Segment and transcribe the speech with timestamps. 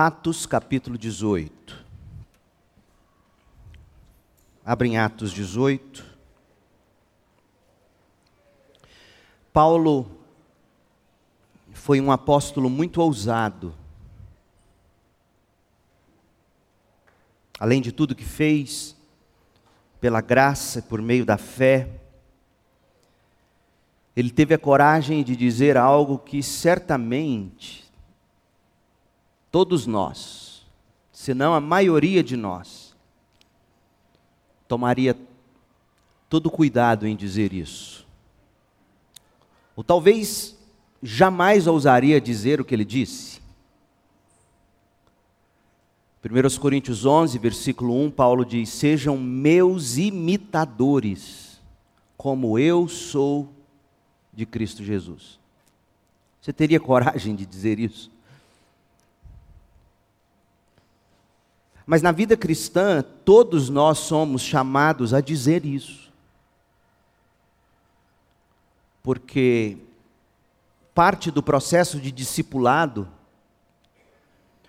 [0.00, 1.84] Atos capítulo 18.
[4.64, 6.04] Abrem Atos 18.
[9.52, 10.08] Paulo
[11.72, 13.74] foi um apóstolo muito ousado.
[17.58, 18.96] Além de tudo que fez,
[20.00, 21.90] pela graça, por meio da fé,
[24.14, 27.87] ele teve a coragem de dizer algo que certamente
[29.50, 30.66] todos nós,
[31.12, 32.94] se não a maioria de nós,
[34.66, 35.16] tomaria
[36.28, 38.06] todo cuidado em dizer isso.
[39.74, 40.56] Ou talvez
[41.02, 43.40] jamais ousaria dizer o que ele disse.
[46.24, 51.60] 1 Coríntios 11, versículo 1, Paulo diz: Sejam meus imitadores,
[52.16, 53.48] como eu sou
[54.32, 55.38] de Cristo Jesus.
[56.40, 58.10] Você teria coragem de dizer isso?
[61.90, 66.12] Mas na vida cristã, todos nós somos chamados a dizer isso.
[69.02, 69.78] Porque
[70.94, 73.08] parte do processo de discipulado,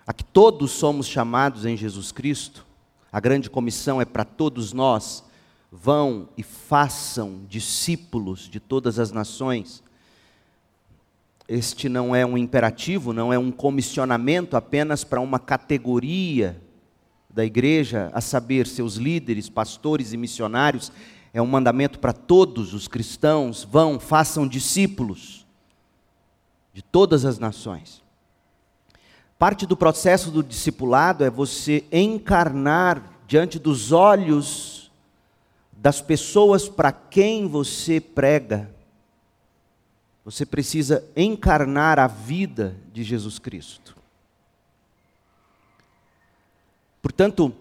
[0.07, 2.65] a que todos somos chamados em Jesus Cristo,
[3.11, 5.21] a grande comissão é para todos nós,
[5.69, 9.83] vão e façam discípulos de todas as nações.
[11.49, 16.68] Este não é um imperativo, não é um comissionamento apenas para uma categoria
[17.29, 20.91] da igreja, a saber, seus líderes, pastores e missionários,
[21.33, 25.45] é um mandamento para todos os cristãos: vão, façam discípulos
[26.73, 28.01] de todas as nações.
[29.37, 34.91] Parte do processo do discipulado é você encarnar diante dos olhos
[35.71, 38.69] das pessoas para quem você prega.
[40.25, 43.98] Você precisa encarnar a vida de Jesus Cristo.
[47.01, 47.53] Portanto,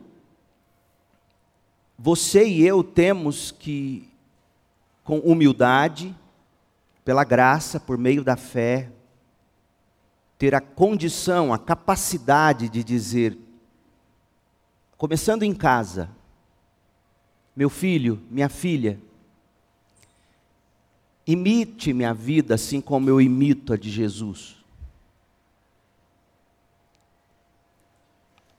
[1.98, 4.08] você e eu temos que,
[5.04, 6.15] com humildade,
[7.04, 8.91] pela graça, por meio da fé,
[10.38, 13.37] ter a condição, a capacidade de dizer,
[14.97, 16.09] começando em casa,
[17.56, 19.00] meu filho, minha filha,
[21.27, 24.57] imite minha vida assim como eu imito a de Jesus.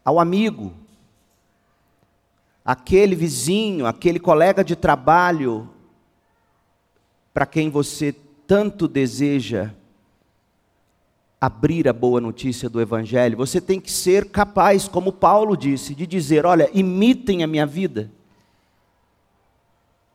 [0.10, 0.74] Ao amigo,
[2.66, 5.70] aquele vizinho, aquele colega de trabalho
[7.32, 8.16] para quem você
[8.48, 9.72] tanto deseja
[11.40, 16.08] abrir a boa notícia do Evangelho, você tem que ser capaz, como Paulo disse, de
[16.08, 18.12] dizer: olha, imitem a minha vida,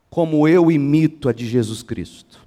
[0.09, 2.45] como eu imito a de Jesus Cristo.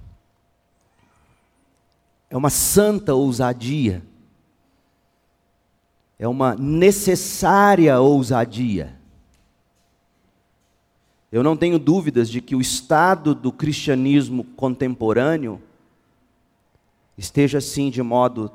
[2.29, 4.03] É uma santa ousadia
[6.19, 8.99] é uma necessária ousadia.
[11.31, 15.61] Eu não tenho dúvidas de que o estado do cristianismo contemporâneo
[17.17, 18.51] esteja assim de modo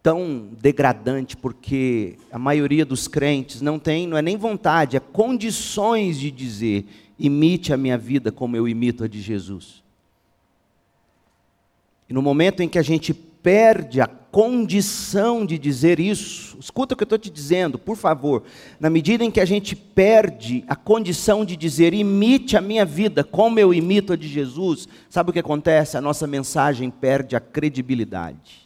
[0.00, 6.20] tão degradante, porque a maioria dos crentes não tem, não é nem vontade, é condições
[6.20, 6.86] de dizer:
[7.18, 9.82] imite a minha vida como eu imito a de Jesus.
[12.08, 16.96] E no momento em que a gente perde a condição de dizer isso, escuta o
[16.96, 18.42] que eu estou te dizendo, por favor.
[18.80, 23.22] Na medida em que a gente perde a condição de dizer, imite a minha vida
[23.22, 25.98] como eu imito a de Jesus, sabe o que acontece?
[25.98, 28.64] A nossa mensagem perde a credibilidade.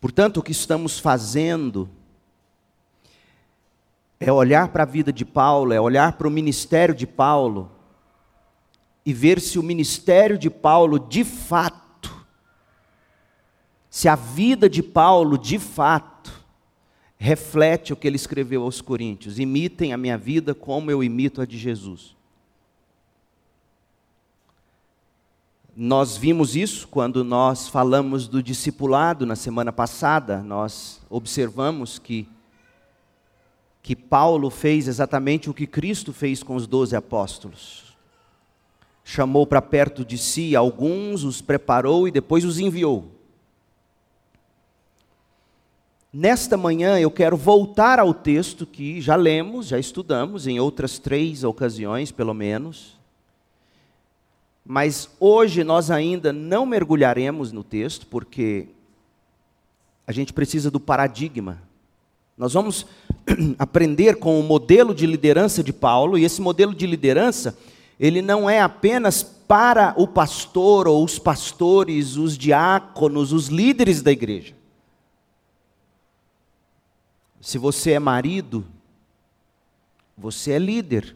[0.00, 1.88] Portanto, o que estamos fazendo
[4.18, 7.70] é olhar para a vida de Paulo, é olhar para o ministério de Paulo
[9.04, 12.26] e ver se o ministério de Paulo de fato,
[13.90, 16.32] se a vida de Paulo de fato
[17.16, 21.46] reflete o que ele escreveu aos Coríntios: imitem a minha vida como eu imito a
[21.46, 22.14] de Jesus.
[25.76, 32.28] Nós vimos isso quando nós falamos do discipulado na semana passada, nós observamos que
[33.82, 37.83] que Paulo fez exatamente o que Cristo fez com os doze apóstolos
[39.04, 43.12] chamou para perto de si alguns, os preparou e depois os enviou.
[46.10, 51.44] Nesta manhã eu quero voltar ao texto que já lemos, já estudamos em outras três
[51.44, 52.96] ocasiões, pelo menos.
[54.64, 58.68] Mas hoje nós ainda não mergulharemos no texto, porque
[60.06, 61.60] a gente precisa do paradigma.
[62.38, 62.86] Nós vamos
[63.58, 67.58] aprender com o modelo de liderança de Paulo, e esse modelo de liderança
[67.98, 74.10] ele não é apenas para o pastor ou os pastores, os diáconos, os líderes da
[74.10, 74.54] igreja.
[77.40, 78.66] Se você é marido,
[80.16, 81.14] você é líder.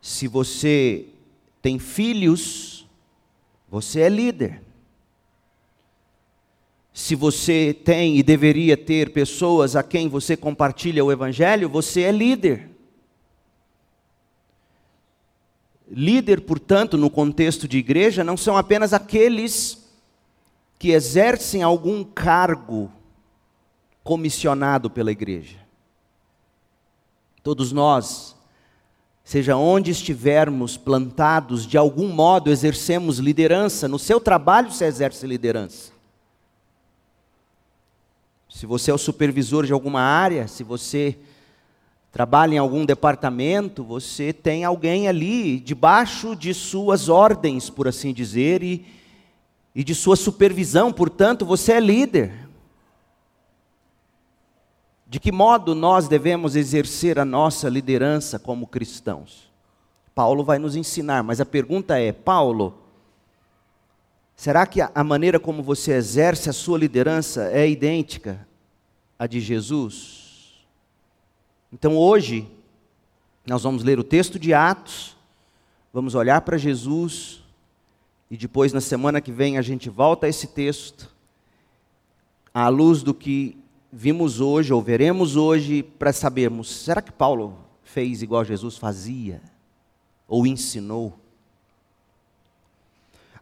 [0.00, 1.06] Se você
[1.60, 2.88] tem filhos,
[3.68, 4.62] você é líder.
[6.92, 12.10] Se você tem e deveria ter pessoas a quem você compartilha o Evangelho, você é
[12.10, 12.77] líder.
[15.90, 19.88] Líder, portanto, no contexto de igreja, não são apenas aqueles
[20.78, 22.92] que exercem algum cargo
[24.04, 25.58] comissionado pela igreja.
[27.42, 28.36] Todos nós,
[29.24, 35.92] seja onde estivermos plantados, de algum modo exercemos liderança, no seu trabalho se exerce liderança.
[38.48, 41.18] Se você é o supervisor de alguma área, se você
[42.10, 48.62] trabalha em algum departamento, você tem alguém ali debaixo de suas ordens, por assim dizer,
[48.62, 48.84] e,
[49.74, 52.48] e de sua supervisão, portanto, você é líder.
[55.06, 59.50] De que modo nós devemos exercer a nossa liderança como cristãos?
[60.14, 62.78] Paulo vai nos ensinar, mas a pergunta é: Paulo,
[64.36, 68.46] será que a maneira como você exerce a sua liderança é idêntica
[69.18, 70.27] a de Jesus.
[71.72, 72.48] Então hoje,
[73.46, 75.16] nós vamos ler o texto de Atos,
[75.92, 77.42] vamos olhar para Jesus,
[78.30, 81.10] e depois, na semana que vem, a gente volta a esse texto,
[82.52, 83.56] à luz do que
[83.92, 89.40] vimos hoje, ou veremos hoje, para sabermos: será que Paulo fez igual Jesus fazia?
[90.26, 91.18] Ou ensinou?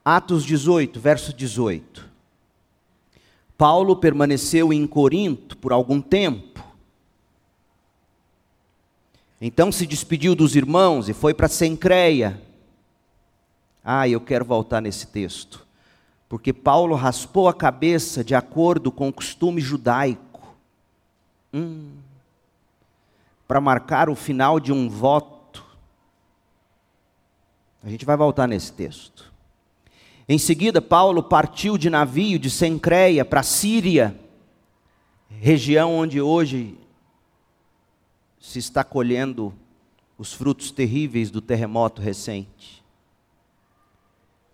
[0.05, 2.08] Atos 18, verso 18.
[3.58, 6.65] Paulo permaneceu em Corinto por algum tempo.
[9.41, 12.41] Então se despediu dos irmãos e foi para Sencreia.
[13.85, 15.67] Ah, eu quero voltar nesse texto.
[16.29, 20.56] Porque Paulo raspou a cabeça de acordo com o costume judaico.
[21.53, 21.93] Hum,
[23.47, 25.65] para marcar o final de um voto.
[27.85, 29.33] A gente vai voltar nesse texto.
[30.29, 34.19] Em seguida, Paulo partiu de navio de Sencreia para Síria,
[35.29, 36.77] região onde hoje
[38.46, 39.52] se está colhendo
[40.16, 42.81] os frutos terríveis do terremoto recente.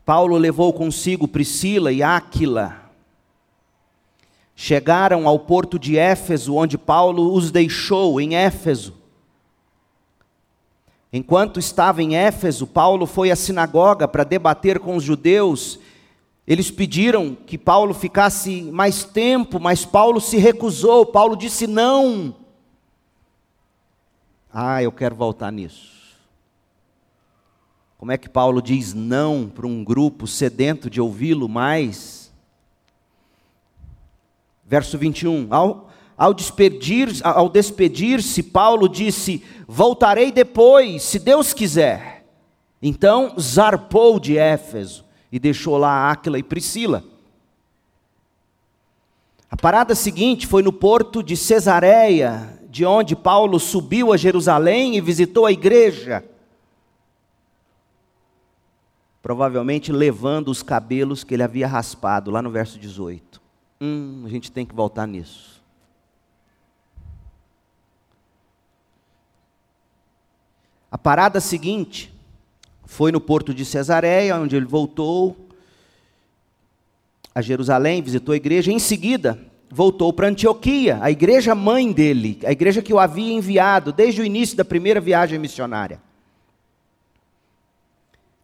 [0.03, 2.91] Paulo levou consigo Priscila e Áquila.
[4.57, 8.95] Chegaram ao porto de Éfeso, onde Paulo os deixou em Éfeso.
[11.13, 15.79] Enquanto estava em Éfeso, Paulo foi à sinagoga para debater com os judeus.
[16.47, 21.05] Eles pediram que Paulo ficasse mais tempo, mas Paulo se recusou.
[21.05, 22.42] Paulo disse não.
[24.53, 25.91] Ah, eu quero voltar nisso.
[27.97, 32.31] Como é que Paulo diz não para um grupo sedento de ouvi-lo mais?
[34.67, 35.47] Verso 21.
[35.51, 38.21] Ao, ao despedir-se, ao despedir
[38.53, 42.27] Paulo disse: Voltarei depois, se Deus quiser.
[42.83, 47.05] Então zarpou de Éfeso e deixou lá Áquila e Priscila.
[49.49, 55.01] A parada seguinte foi no porto de Cesareia, de onde Paulo subiu a Jerusalém e
[55.03, 56.25] visitou a igreja.
[59.21, 63.43] Provavelmente levando os cabelos que ele havia raspado, lá no verso 18.
[63.79, 65.63] Hum, a gente tem que voltar nisso.
[70.91, 72.11] A parada seguinte
[72.87, 75.37] foi no porto de Cesareia, onde ele voltou
[77.35, 78.73] a Jerusalém, visitou a igreja.
[78.73, 79.39] Em seguida,
[79.75, 84.25] voltou para Antioquia, a igreja mãe dele, a igreja que o havia enviado desde o
[84.25, 85.99] início da primeira viagem missionária.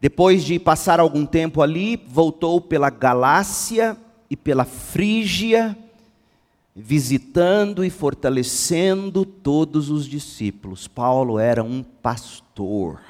[0.00, 3.94] Depois de passar algum tempo ali, voltou pela Galácia
[4.30, 5.76] e pela Frígia
[6.74, 10.88] visitando e fortalecendo todos os discípulos.
[10.88, 13.00] Paulo era um pastor.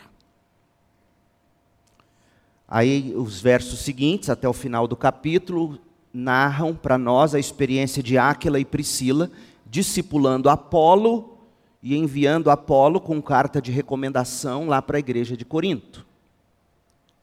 [2.66, 5.78] Aí os versos seguintes, até o final do capítulo,
[6.12, 9.30] narram para nós a experiência de Áquila e Priscila,
[9.66, 11.38] discipulando Apolo
[11.82, 16.06] e enviando Apolo com carta de recomendação lá para a igreja de Corinto,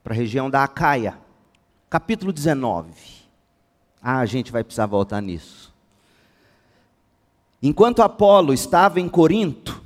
[0.04, 1.18] para a região da Acaia.
[1.90, 2.92] Capítulo 19.
[4.02, 5.74] Ah, a gente vai precisar voltar nisso.
[7.62, 9.82] Enquanto Apolo estava em Corinto,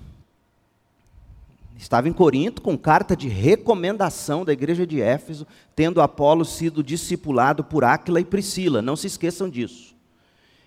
[1.79, 7.63] estava em Corinto com carta de recomendação da igreja de Éfeso, tendo Apolo sido discipulado
[7.63, 9.95] por Áquila e Priscila, não se esqueçam disso.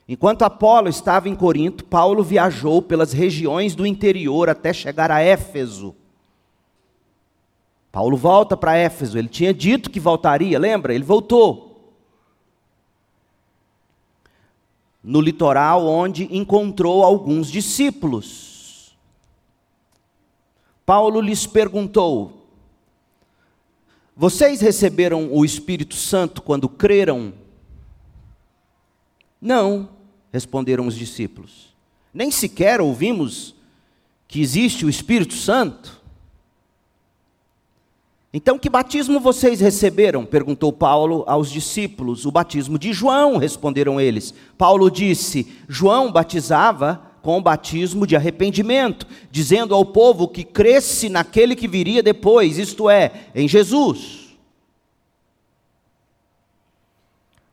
[0.08, 5.94] Enquanto Apolo estava em Corinto, Paulo viajou pelas regiões do interior até chegar a Éfeso.
[7.92, 10.94] Paulo volta para Éfeso, ele tinha dito que voltaria, lembra?
[10.94, 11.92] Ele voltou.
[15.04, 18.51] No litoral, onde encontrou alguns discípulos.
[20.92, 22.50] Paulo lhes perguntou:
[24.14, 27.32] Vocês receberam o Espírito Santo quando creram?
[29.40, 29.88] Não,
[30.30, 31.74] responderam os discípulos.
[32.12, 33.54] Nem sequer ouvimos
[34.28, 35.98] que existe o Espírito Santo.
[38.30, 40.26] Então, que batismo vocês receberam?
[40.26, 42.26] perguntou Paulo aos discípulos.
[42.26, 44.34] O batismo de João, responderam eles.
[44.58, 51.54] Paulo disse: João batizava com o batismo de arrependimento, dizendo ao povo que cresce naquele
[51.54, 54.22] que viria depois, isto é, em Jesus.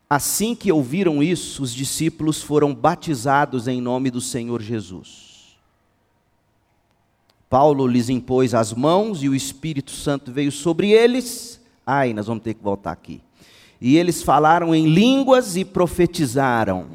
[0.10, 5.30] Assim que ouviram isso, os discípulos foram batizados em nome do Senhor Jesus.
[7.48, 11.62] Paulo lhes impôs as mãos e o Espírito Santo veio sobre eles.
[11.86, 13.22] Ai, nós vamos ter que voltar aqui.
[13.80, 16.88] E eles falaram em línguas e profetizaram.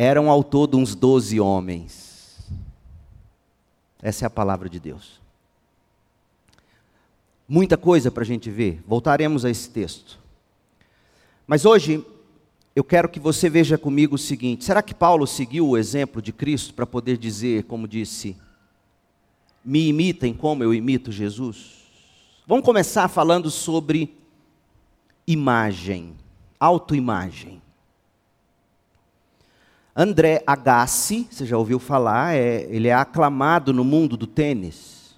[0.00, 2.38] Eram ao todo uns doze homens.
[4.00, 5.20] Essa é a palavra de Deus.
[7.48, 8.80] Muita coisa para a gente ver.
[8.86, 10.16] Voltaremos a esse texto.
[11.48, 12.06] Mas hoje
[12.76, 16.32] eu quero que você veja comigo o seguinte: será que Paulo seguiu o exemplo de
[16.32, 18.36] Cristo para poder dizer, como disse,
[19.64, 21.78] me imitem como eu imito Jesus?
[22.46, 24.16] Vamos começar falando sobre
[25.26, 26.14] imagem,
[26.60, 27.60] autoimagem.
[30.00, 35.16] André Agassi, você já ouviu falar, é, ele é aclamado no mundo do tênis.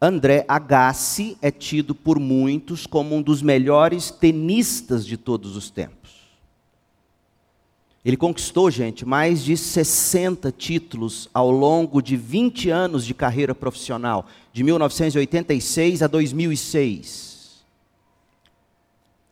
[0.00, 6.10] André Agassi é tido por muitos como um dos melhores tenistas de todos os tempos.
[8.04, 14.26] Ele conquistou, gente, mais de 60 títulos ao longo de 20 anos de carreira profissional,
[14.52, 17.64] de 1986 a 2006.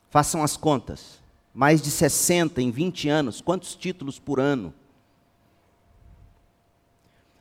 [0.09, 1.20] Façam as contas.
[1.53, 4.73] Mais de 60 em 20 anos, quantos títulos por ano?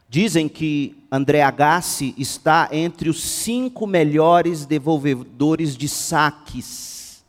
[0.09, 7.25] Dizem que André Agassi está entre os cinco melhores devolvedores de saques.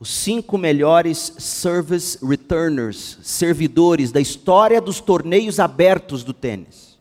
[0.00, 6.98] Os cinco melhores service returners, servidores da história dos torneios abertos do tênis.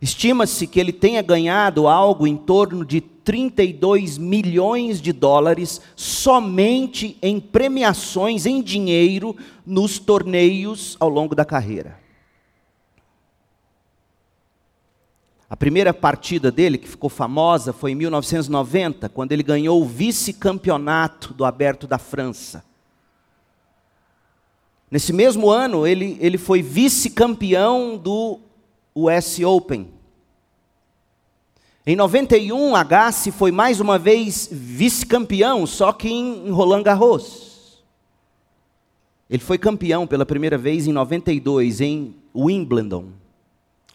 [0.00, 7.38] Estima-se que ele tenha ganhado algo em torno de 32 milhões de dólares somente em
[7.38, 11.96] premiações em dinheiro nos torneios ao longo da carreira.
[15.48, 21.32] A primeira partida dele, que ficou famosa, foi em 1990, quando ele ganhou o vice-campeonato
[21.32, 22.64] do Aberto da França.
[24.90, 28.40] Nesse mesmo ano, ele, ele foi vice-campeão do
[28.92, 29.99] US Open.
[31.86, 37.82] Em 91, Agassi foi mais uma vez vice-campeão, só que em Roland Garros.
[39.30, 43.10] Ele foi campeão pela primeira vez em 92 em Wimbledon,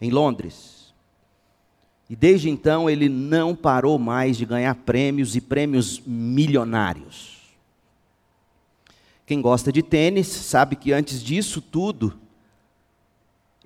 [0.00, 0.92] em Londres.
[2.10, 7.36] E desde então ele não parou mais de ganhar prêmios e prêmios milionários.
[9.24, 12.14] Quem gosta de tênis sabe que antes disso tudo,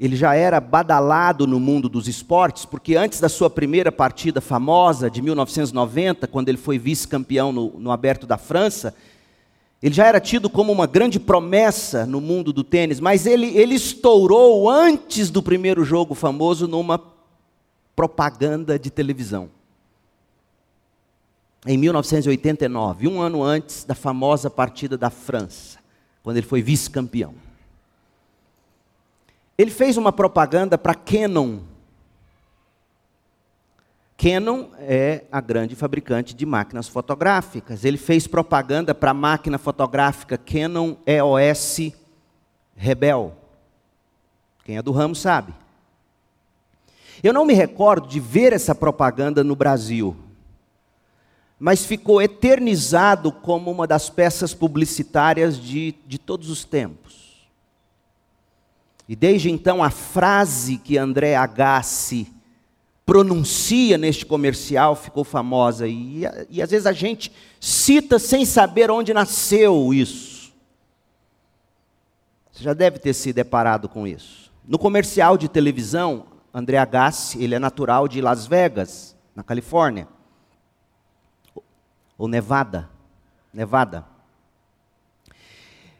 [0.00, 5.10] ele já era badalado no mundo dos esportes, porque antes da sua primeira partida famosa,
[5.10, 8.94] de 1990, quando ele foi vice-campeão no, no Aberto da França,
[9.82, 13.74] ele já era tido como uma grande promessa no mundo do tênis, mas ele, ele
[13.74, 16.98] estourou antes do primeiro jogo famoso numa
[17.94, 19.50] propaganda de televisão.
[21.66, 25.78] Em 1989, um ano antes da famosa partida da França,
[26.22, 27.49] quando ele foi vice-campeão.
[29.60, 31.58] Ele fez uma propaganda para Canon.
[34.16, 37.84] Canon é a grande fabricante de máquinas fotográficas.
[37.84, 41.92] Ele fez propaganda para a máquina fotográfica Canon EOS
[42.74, 43.36] Rebel.
[44.64, 45.52] Quem é do ramo sabe.
[47.22, 50.16] Eu não me recordo de ver essa propaganda no Brasil,
[51.58, 57.09] mas ficou eternizado como uma das peças publicitárias de, de todos os tempos.
[59.10, 62.32] E desde então a frase que André Agassi
[63.04, 65.88] pronuncia neste comercial ficou famosa.
[65.88, 70.52] E, e às vezes a gente cita sem saber onde nasceu isso.
[72.52, 74.52] Você já deve ter se deparado com isso.
[74.64, 80.06] No comercial de televisão, André Agassi, ele é natural de Las Vegas, na Califórnia.
[82.16, 82.88] Ou Nevada.
[83.52, 84.06] Nevada.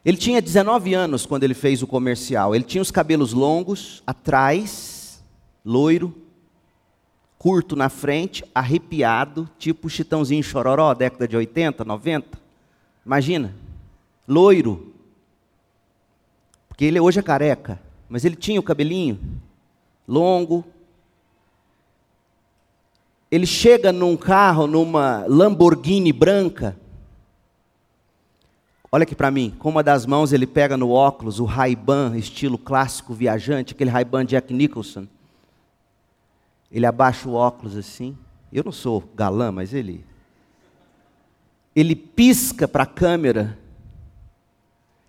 [0.03, 2.55] Ele tinha 19 anos quando ele fez o comercial.
[2.55, 5.23] Ele tinha os cabelos longos atrás,
[5.63, 6.13] loiro,
[7.37, 12.39] curto na frente, arrepiado, tipo Chitãozinho Chororó, década de 80, 90.
[13.05, 13.55] Imagina,
[14.27, 14.93] loiro.
[16.67, 17.79] Porque ele hoje é careca,
[18.09, 19.19] mas ele tinha o cabelinho
[20.07, 20.65] longo.
[23.29, 26.77] Ele chega num carro, numa Lamborghini branca.
[28.93, 32.57] Olha aqui para mim, com uma das mãos ele pega no óculos o Ray-Ban, estilo
[32.57, 35.07] clássico viajante, aquele Ray-Ban Jack Nicholson.
[36.69, 38.17] Ele abaixa o óculos assim.
[38.51, 40.03] Eu não sou galã, mas ele.
[41.73, 43.57] Ele pisca para a câmera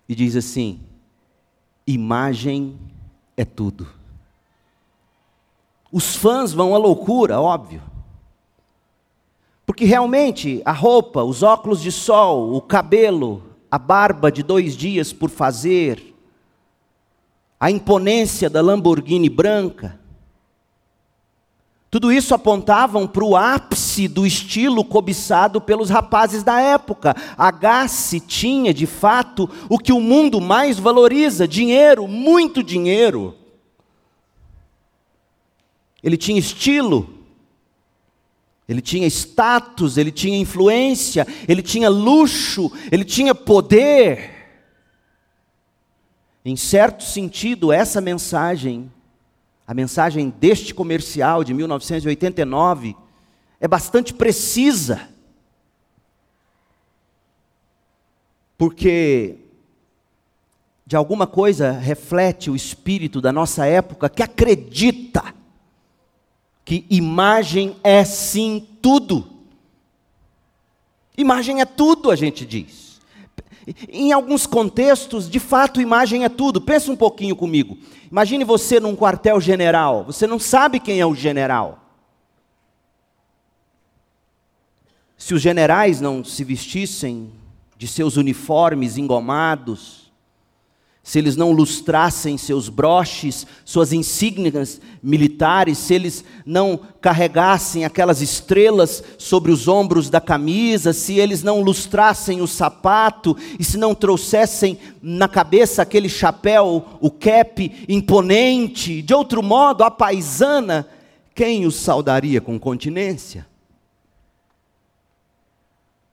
[0.07, 0.79] e diz assim:
[1.85, 2.79] imagem
[3.35, 3.85] é tudo.
[5.91, 7.81] Os fãs vão à loucura, óbvio.
[9.65, 15.11] Porque realmente a roupa, os óculos de sol, o cabelo, a barba de dois dias
[15.11, 16.13] por fazer,
[17.59, 19.99] a imponência da Lamborghini branca,
[21.89, 27.15] tudo isso apontavam para o ápice do estilo cobiçado pelos rapazes da época.
[27.35, 33.35] Agassi tinha, de fato, o que o mundo mais valoriza: dinheiro, muito dinheiro.
[36.03, 37.09] Ele tinha estilo,
[38.67, 44.31] ele tinha status, ele tinha influência, ele tinha luxo, ele tinha poder.
[46.45, 48.91] Em certo sentido, essa mensagem
[49.65, 52.95] a mensagem deste comercial de 1989
[53.59, 55.09] é bastante precisa.
[58.57, 59.37] Porque
[60.85, 65.33] de alguma coisa reflete o espírito da nossa época que acredita
[66.65, 69.27] que imagem é sim tudo.
[71.17, 72.99] Imagem é tudo, a gente diz.
[73.87, 76.59] Em alguns contextos, de fato, imagem é tudo.
[76.59, 77.77] Pensa um pouquinho comigo.
[78.11, 80.03] Imagine você num quartel-general.
[80.05, 81.79] Você não sabe quem é o general.
[85.17, 87.31] Se os generais não se vestissem
[87.77, 90.02] de seus uniformes engomados,
[91.05, 99.03] se eles não lustrassem seus broches, suas insígnias militares, se eles não carregassem aquelas estrelas
[99.17, 104.79] sobre os ombros da camisa, se eles não lustrassem o sapato e se não trouxessem
[105.01, 110.87] na cabeça aquele chapéu, o cap imponente, de outro modo, a paisana,
[111.35, 113.45] quem os saudaria com continência?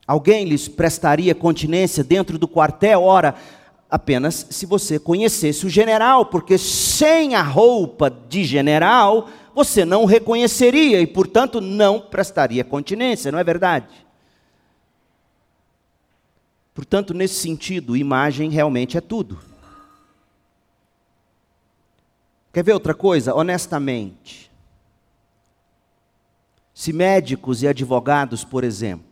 [0.04, 3.04] Alguém lhes prestaria continência dentro do quartel?
[3.04, 3.36] Ora,
[3.90, 10.06] apenas se você conhecesse o general, porque sem a roupa de general, você não o
[10.06, 14.06] reconheceria e, portanto, não prestaria continência, não é verdade?
[16.72, 19.40] Portanto, nesse sentido, imagem realmente é tudo.
[22.52, 23.34] Quer ver outra coisa?
[23.34, 24.50] Honestamente,
[26.72, 29.09] se médicos e advogados, por exemplo,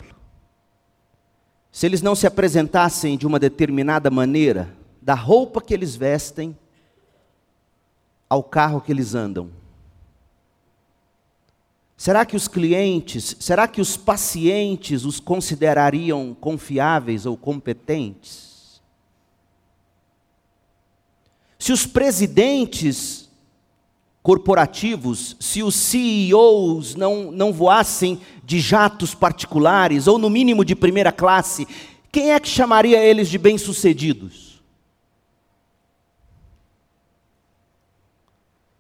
[1.71, 6.57] se eles não se apresentassem de uma determinada maneira, da roupa que eles vestem
[8.29, 9.51] ao carro que eles andam,
[11.97, 18.83] será que os clientes, será que os pacientes os considerariam confiáveis ou competentes?
[21.59, 23.28] Se os presidentes
[24.29, 31.11] corporativos, se os CEOs não, não voassem de jatos particulares, ou no mínimo de primeira
[31.11, 31.67] classe,
[32.13, 34.63] quem é que chamaria eles de bem-sucedidos?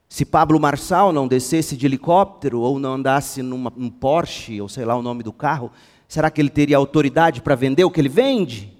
[0.06, 4.96] Se Pablo Marçal não descesse de helicóptero, ou não andasse num Porsche, ou sei lá
[4.96, 5.72] o nome do carro,
[6.06, 8.77] será que ele teria autoridade para vender o que ele vende?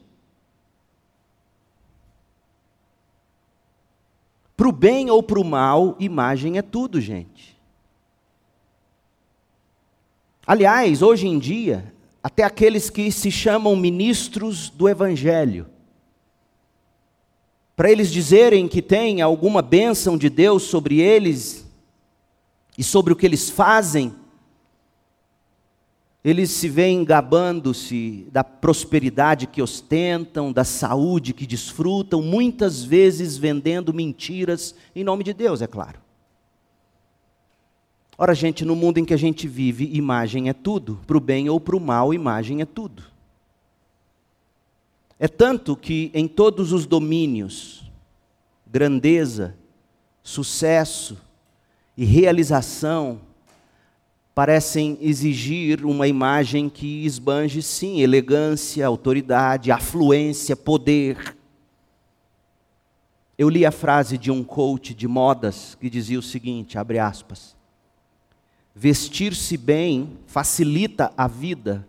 [4.59, 7.57] Para o bem ou para o mal, imagem é tudo, gente.
[10.45, 15.69] Aliás, hoje em dia, até aqueles que se chamam ministros do Evangelho,
[17.77, 21.65] para eles dizerem que tem alguma bênção de Deus sobre eles
[22.77, 24.13] e sobre o que eles fazem,
[26.25, 33.95] eles se veem gabando-se da prosperidade que ostentam, da saúde que desfrutam, muitas vezes vendendo
[33.95, 36.01] mentiras em nome de Deus, é claro.
[38.17, 41.49] Ora, gente, no mundo em que a gente vive, imagem é tudo, para o bem
[41.49, 43.05] ou para o mal, imagem é tudo.
[45.21, 47.89] É tanto que em todos os domínios,
[48.67, 49.57] grandeza,
[50.21, 51.17] sucesso
[51.97, 53.21] e realização,
[54.39, 61.37] parecem exigir uma imagem que esbanje, sim, elegância, autoridade, afluência, poder.
[63.37, 67.57] Eu li a frase de um coach de modas que dizia o seguinte, abre aspas,
[68.73, 71.85] vestir-se bem facilita a vida.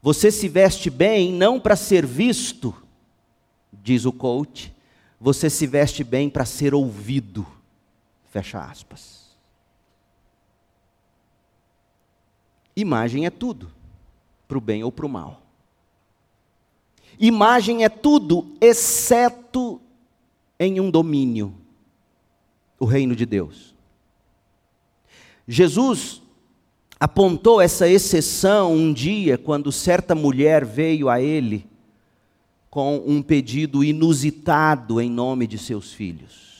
[0.00, 2.72] Você se veste bem não para ser visto,
[3.72, 4.72] diz o coach,
[5.18, 7.44] você se veste bem para ser ouvido.
[8.30, 9.23] Fecha aspas.
[12.76, 13.70] Imagem é tudo,
[14.48, 15.42] para o bem ou para o mal.
[17.18, 19.80] Imagem é tudo, exceto
[20.58, 21.54] em um domínio
[22.78, 23.74] o reino de Deus.
[25.46, 26.22] Jesus
[26.98, 31.66] apontou essa exceção um dia quando certa mulher veio a ele
[32.70, 36.53] com um pedido inusitado em nome de seus filhos.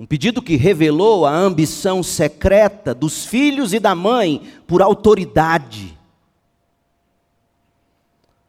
[0.00, 5.94] Um pedido que revelou a ambição secreta dos filhos e da mãe por autoridade.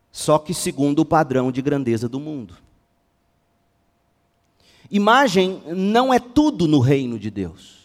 [0.10, 2.54] Só que segundo o padrão de grandeza do mundo.
[4.90, 7.82] Imagem não é tudo no reino de Deus.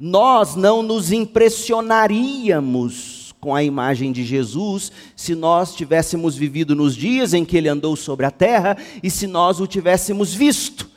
[0.00, 7.34] Nós não nos impressionaríamos com a imagem de Jesus se nós tivéssemos vivido nos dias
[7.34, 10.90] em que ele andou sobre a terra e se nós o tivéssemos visto.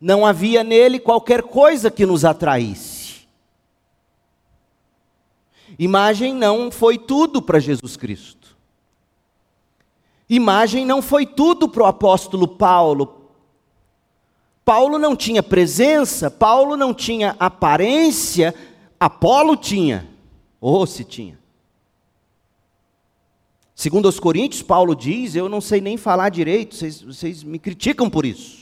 [0.00, 3.28] Não havia nele qualquer coisa que nos atraísse.
[5.78, 8.56] Imagem não foi tudo para Jesus Cristo.
[10.28, 13.20] Imagem não foi tudo para o apóstolo Paulo,
[14.70, 18.54] Paulo não tinha presença, Paulo não tinha aparência,
[19.00, 20.08] Apolo tinha.
[20.60, 21.36] Ou oh, se tinha.
[23.74, 28.08] Segundo os Coríntios, Paulo diz: Eu não sei nem falar direito, vocês, vocês me criticam
[28.08, 28.59] por isso.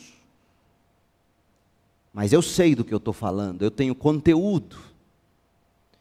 [2.19, 4.77] Mas eu sei do que eu estou falando, eu tenho conteúdo.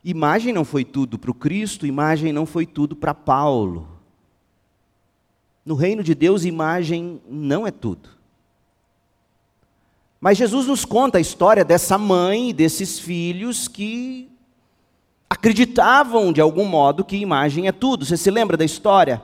[0.03, 3.87] Imagem não foi tudo para o Cristo, imagem não foi tudo para Paulo.
[5.63, 8.09] No reino de Deus, imagem não é tudo.
[10.19, 14.27] Mas Jesus nos conta a história dessa mãe e desses filhos que
[15.29, 18.03] acreditavam de algum modo que imagem é tudo.
[18.03, 19.21] Você se lembra da história?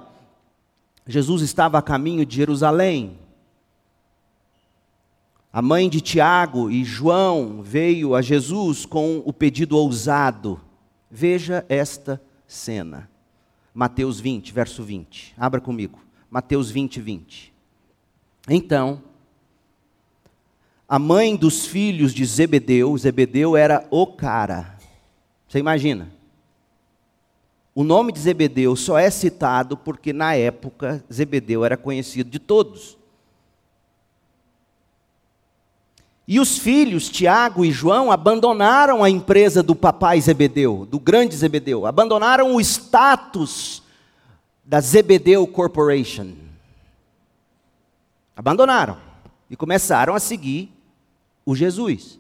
[1.08, 3.23] Jesus estava a caminho de Jerusalém.
[5.56, 10.60] A mãe de Tiago e João veio a Jesus com o pedido ousado.
[11.12, 13.08] Veja esta cena.
[13.72, 15.36] Mateus 20, verso 20.
[15.38, 16.00] Abra comigo.
[16.28, 17.54] Mateus 20, 20.
[18.50, 19.04] Então,
[20.90, 24.76] a mãe dos filhos de Zebedeu, Zebedeu era o cara.
[25.48, 26.12] Você imagina?
[27.76, 32.98] O nome de Zebedeu só é citado porque na época Zebedeu era conhecido de todos.
[36.28, 41.86] E os filhos, Tiago e João, abandonaram a empresa do papai Zebedeu, do grande Zebedeu,
[41.86, 43.84] abandonaram o status
[44.64, 46.34] da Zebedeu Corporation.
[48.36, 48.98] Abandonaram
[49.50, 50.72] e começaram a seguir
[51.46, 52.18] o Jesus.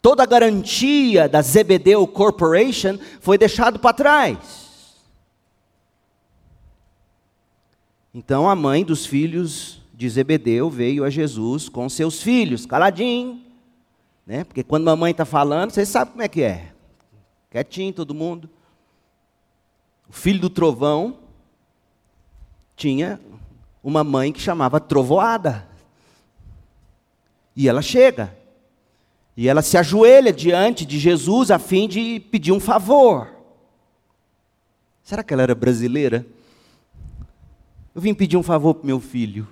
[0.00, 4.38] Toda a garantia da Zebedeu Corporation foi deixado para trás.
[8.14, 13.40] Então a mãe dos filhos de Zebedeu veio a Jesus com seus filhos, caladinho,
[14.26, 14.42] né?
[14.42, 16.72] Porque quando a mãe está falando, vocês sabem como é que é.
[17.48, 18.50] Quietinho todo mundo.
[20.08, 21.18] O filho do trovão
[22.74, 23.20] tinha
[23.80, 25.68] uma mãe que chamava trovoada.
[27.54, 28.36] E ela chega.
[29.36, 33.28] E ela se ajoelha diante de Jesus a fim de pedir um favor.
[35.04, 36.26] Será que ela era brasileira?
[37.94, 39.46] Eu vim pedir um favor para meu filho.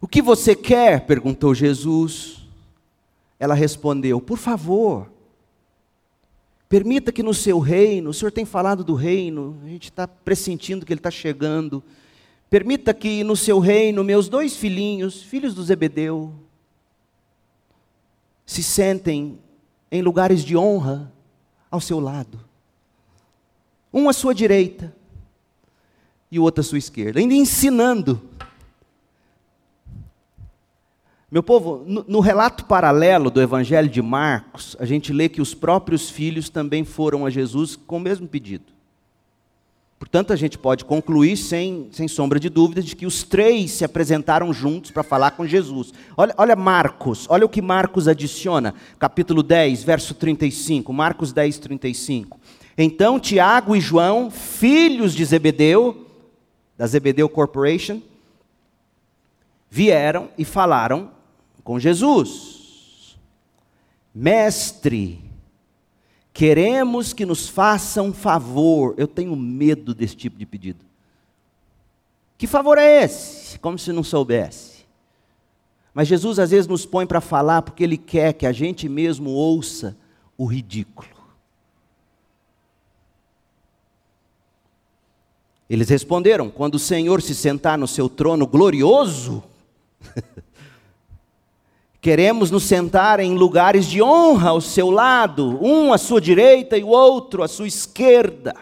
[0.00, 1.06] O que você quer?
[1.06, 2.38] perguntou Jesus.
[3.38, 5.10] Ela respondeu: Por favor,
[6.68, 10.86] permita que no seu reino, o senhor tem falado do reino, a gente está pressentindo
[10.86, 11.82] que ele está chegando.
[12.48, 16.32] Permita que no seu reino meus dois filhinhos, filhos do Zebedeu,
[18.44, 19.38] se sentem
[19.92, 21.12] em lugares de honra
[21.70, 22.40] ao seu lado.
[23.92, 24.94] Um à sua direita
[26.30, 28.29] e o outro à sua esquerda, ainda ensinando.
[31.30, 36.10] Meu povo, no, relato paralelo do Evangelho de Marcos, a gente lê que os próprios
[36.10, 38.64] filhos também foram a Jesus com o mesmo pedido.
[39.96, 43.84] Portanto, a gente pode concluir sem, sem sombra de dúvidas de que os três se
[43.84, 45.92] apresentaram juntos para falar com Jesus.
[46.16, 50.92] Olha, olha Marcos, olha o que Marcos adiciona, capítulo 10, verso 35.
[50.92, 52.40] Marcos 10, 35.
[52.76, 56.06] Então Tiago e João, filhos de Zebedeu,
[56.76, 58.02] da Zebedeu Corporation,
[59.70, 61.19] vieram e falaram
[61.62, 63.18] com Jesus.
[64.14, 65.30] Mestre,
[66.32, 68.94] Queremos que nos façam um favor.
[68.96, 70.84] Eu tenho medo desse tipo de pedido.
[72.38, 73.58] Que favor é esse?
[73.58, 74.86] Como se não soubesse.
[75.92, 79.30] Mas Jesus às vezes nos põe para falar porque Ele quer que a gente mesmo
[79.30, 79.96] ouça
[80.38, 81.10] o ridículo.
[85.68, 89.42] Eles responderam: quando o Senhor se sentar no seu trono glorioso,
[92.00, 96.82] queremos nos sentar em lugares de honra ao seu lado, um à sua direita e
[96.82, 98.54] o outro à sua esquerda.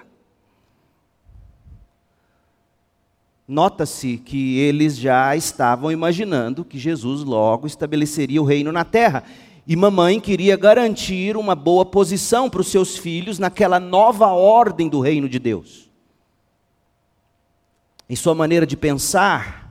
[3.47, 9.25] Nota-se que eles já estavam imaginando que Jesus logo estabeleceria o reino na terra.
[9.67, 15.01] E mamãe queria garantir uma boa posição para os seus filhos naquela nova ordem do
[15.01, 15.89] reino de Deus.
[18.09, 19.68] Em sua maneira de pensar,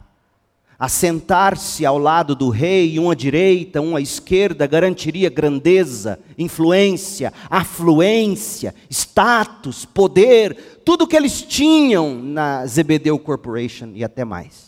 [0.80, 8.76] assentar-se ao lado do rei, um à direita, um à esquerda, garantiria grandeza, influência, afluência,
[8.90, 14.68] status, poder, tudo que eles tinham na Zebedeu Corporation e até mais.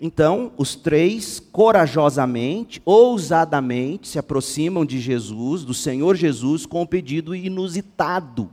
[0.00, 7.34] Então, os três, corajosamente, ousadamente, se aproximam de Jesus, do Senhor Jesus, com um pedido
[7.34, 8.48] inusitado.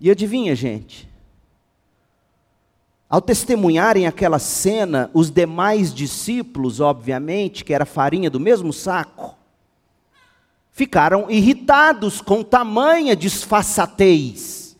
[0.00, 1.09] E adivinha, gente?
[3.10, 9.36] Ao testemunharem aquela cena, os demais discípulos, obviamente, que era farinha do mesmo saco,
[10.70, 14.76] ficaram irritados com tamanha disfarçatez.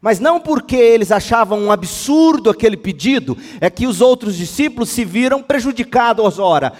[0.00, 5.04] Mas não porque eles achavam um absurdo aquele pedido, é que os outros discípulos se
[5.04, 6.40] viram prejudicados.
[6.40, 6.72] Ora,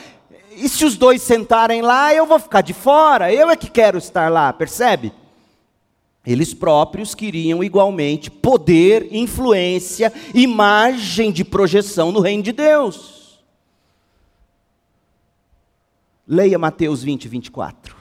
[0.50, 3.98] e se os dois sentarem lá, eu vou ficar de fora, eu é que quero
[3.98, 5.12] estar lá, percebe?
[6.26, 13.40] Eles próprios queriam igualmente poder, influência, imagem de projeção no reino de Deus.
[16.26, 17.96] Leia Mateus 20, 24.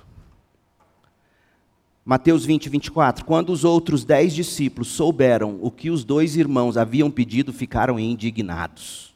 [2.04, 3.26] Mateus 20, 24.
[3.26, 9.14] Quando os outros dez discípulos souberam o que os dois irmãos haviam pedido, ficaram indignados.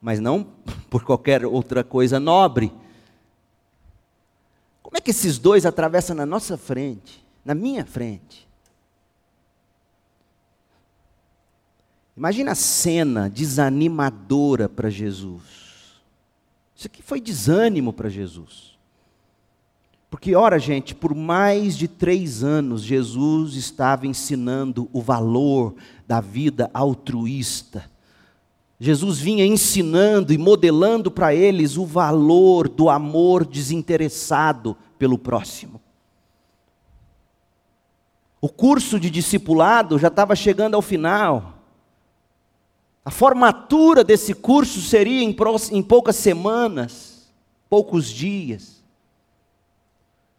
[0.00, 0.46] Mas não
[0.90, 2.72] por qualquer outra coisa nobre.
[4.94, 8.46] Como é que esses dois atravessam na nossa frente, na minha frente?
[12.16, 16.00] Imagina a cena desanimadora para Jesus.
[16.76, 18.78] Isso aqui foi desânimo para Jesus.
[20.08, 25.74] Porque, ora, gente, por mais de três anos, Jesus estava ensinando o valor
[26.06, 27.90] da vida altruísta.
[28.78, 35.80] Jesus vinha ensinando e modelando para eles o valor do amor desinteressado pelo próximo.
[38.40, 41.54] O curso de discipulado já estava chegando ao final.
[43.04, 47.32] A formatura desse curso seria em, poucas semanas,
[47.70, 48.82] poucos dias.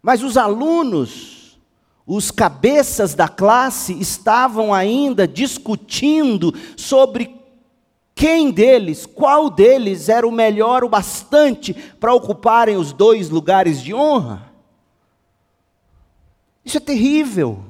[0.02, 1.58] Mas os alunos,
[2.06, 7.45] os cabeças da classe, estavam ainda discutindo sobre
[8.16, 13.94] quem deles, qual deles era o melhor o bastante para ocuparem os dois lugares de
[13.94, 14.50] honra.
[16.64, 17.66] Isso é terrível.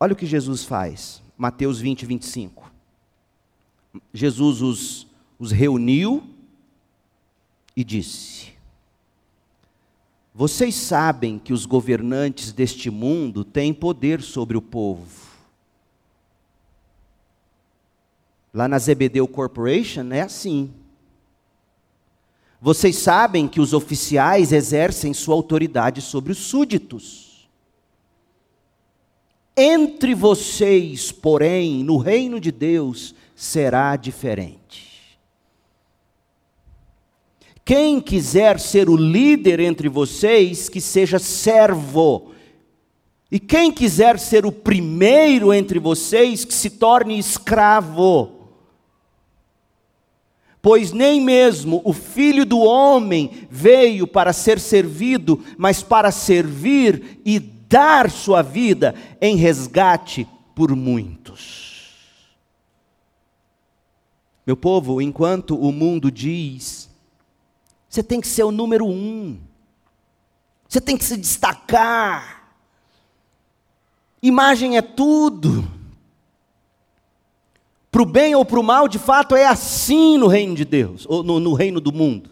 [0.00, 1.22] Olha o que Jesus faz.
[1.36, 2.72] Mateus 20, 25.
[4.14, 5.06] Jesus os,
[5.38, 6.24] os reuniu
[7.76, 8.54] e disse:
[10.34, 15.25] Vocês sabem que os governantes deste mundo têm poder sobre o povo.
[18.56, 20.70] Lá na Zebedeu Corporation é assim.
[22.58, 27.50] Vocês sabem que os oficiais exercem sua autoridade sobre os súditos.
[29.54, 35.20] Entre vocês, porém, no reino de Deus, será diferente.
[37.62, 42.32] Quem quiser ser o líder entre vocês, que seja servo.
[43.30, 48.35] E quem quiser ser o primeiro entre vocês, que se torne escravo.
[50.66, 57.38] Pois nem mesmo o filho do homem veio para ser servido, mas para servir e
[57.38, 60.26] dar sua vida em resgate
[60.56, 62.36] por muitos.
[64.44, 66.90] Meu povo, enquanto o mundo diz,
[67.88, 69.38] você tem que ser o número um,
[70.68, 72.50] você tem que se destacar,
[74.20, 75.75] imagem é tudo.
[77.96, 81.06] Para o bem ou para o mal, de fato é assim no reino de Deus,
[81.08, 82.28] ou no, no reino do mundo.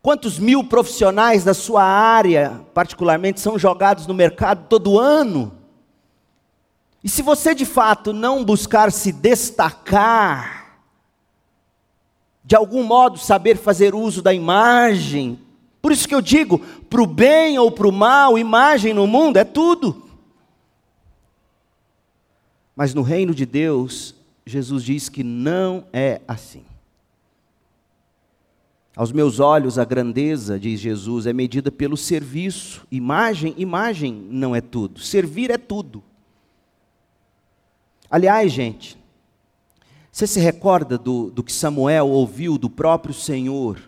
[0.00, 5.52] Quantos mil profissionais da sua área, particularmente, são jogados no mercado todo ano?
[7.02, 10.78] E se você de fato não buscar se destacar,
[12.44, 15.40] de algum modo saber fazer uso da imagem,
[15.82, 19.38] por isso que eu digo, para o bem ou para o mal, imagem no mundo
[19.38, 20.09] é tudo.
[22.74, 24.14] Mas no reino de Deus,
[24.46, 26.64] Jesus diz que não é assim.
[28.96, 32.86] Aos meus olhos, a grandeza, diz Jesus, é medida pelo serviço.
[32.90, 35.00] Imagem, imagem não é tudo.
[35.00, 36.02] Servir é tudo.
[38.10, 38.98] Aliás, gente,
[40.10, 43.80] você se recorda do, do que Samuel ouviu do próprio Senhor?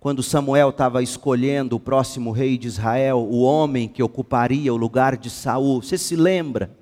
[0.00, 5.16] Quando Samuel estava escolhendo o próximo rei de Israel, o homem que ocuparia o lugar
[5.16, 5.82] de Saul.
[5.82, 6.76] Você se lembra?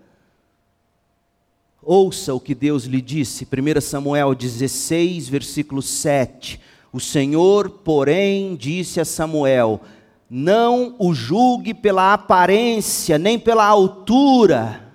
[1.88, 6.60] Ouça o que Deus lhe disse, 1 Samuel 16, versículo 7.
[6.92, 9.80] O Senhor, porém, disse a Samuel:
[10.28, 14.92] Não o julgue pela aparência, nem pela altura.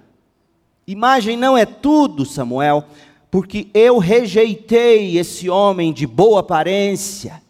[0.86, 2.84] Imagem não é tudo, Samuel,
[3.32, 7.41] porque eu rejeitei esse homem de boa aparência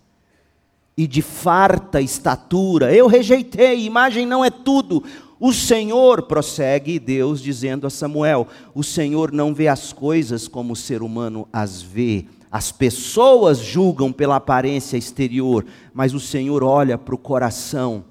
[0.95, 2.93] e de farta estatura.
[2.93, 5.03] Eu rejeitei, imagem não é tudo.
[5.43, 10.75] O Senhor, prossegue Deus dizendo a Samuel: o Senhor não vê as coisas como o
[10.75, 12.27] ser humano as vê.
[12.51, 18.05] As pessoas julgam pela aparência exterior, mas o Senhor olha para o coração.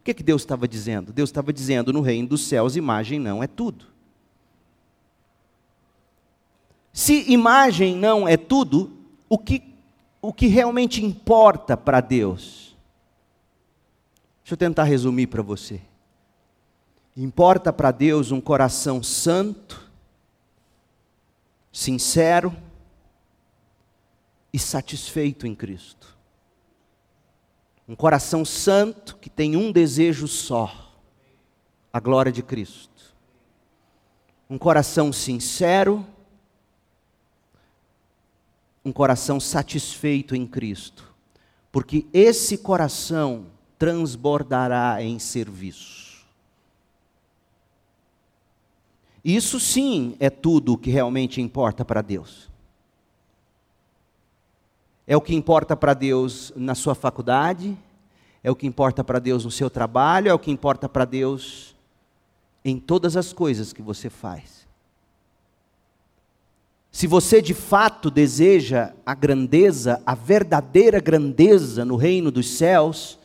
[0.00, 1.14] O que, que Deus estava dizendo?
[1.14, 3.86] Deus estava dizendo: no reino dos céus, imagem não é tudo.
[6.92, 8.92] Se imagem não é tudo,
[9.30, 9.62] o que,
[10.20, 12.61] o que realmente importa para Deus?
[14.42, 15.80] Deixa eu tentar resumir para você.
[17.16, 19.88] Importa para Deus um coração santo,
[21.70, 22.56] sincero
[24.52, 26.16] e satisfeito em Cristo.
[27.86, 30.92] Um coração santo que tem um desejo só:
[31.92, 33.14] a glória de Cristo.
[34.48, 36.06] Um coração sincero,
[38.84, 41.14] um coração satisfeito em Cristo.
[41.70, 43.46] Porque esse coração
[43.82, 46.24] transbordará em serviço.
[49.24, 52.48] Isso sim é tudo o que realmente importa para Deus.
[55.04, 57.76] É o que importa para Deus na sua faculdade,
[58.40, 61.74] é o que importa para Deus no seu trabalho, é o que importa para Deus
[62.64, 64.64] em todas as coisas que você faz.
[66.92, 73.18] Se você de fato deseja a grandeza, a verdadeira grandeza no reino dos céus,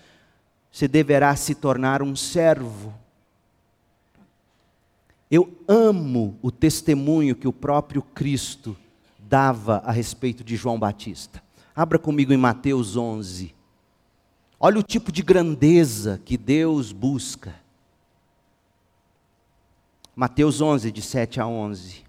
[0.78, 2.94] você deverá se tornar um servo.
[5.30, 8.78] Eu amo o testemunho que o próprio Cristo
[9.18, 11.42] dava a respeito de João Batista.
[11.76, 13.56] Abra comigo em Mateus 11.
[14.60, 17.56] Olha o tipo de grandeza que Deus busca.
[20.16, 22.04] Mateus 11, de 7 a 11.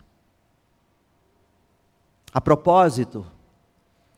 [2.35, 3.27] A propósito,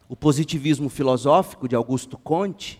[0.08, 2.79] o positivismo filosófico de Augusto Conte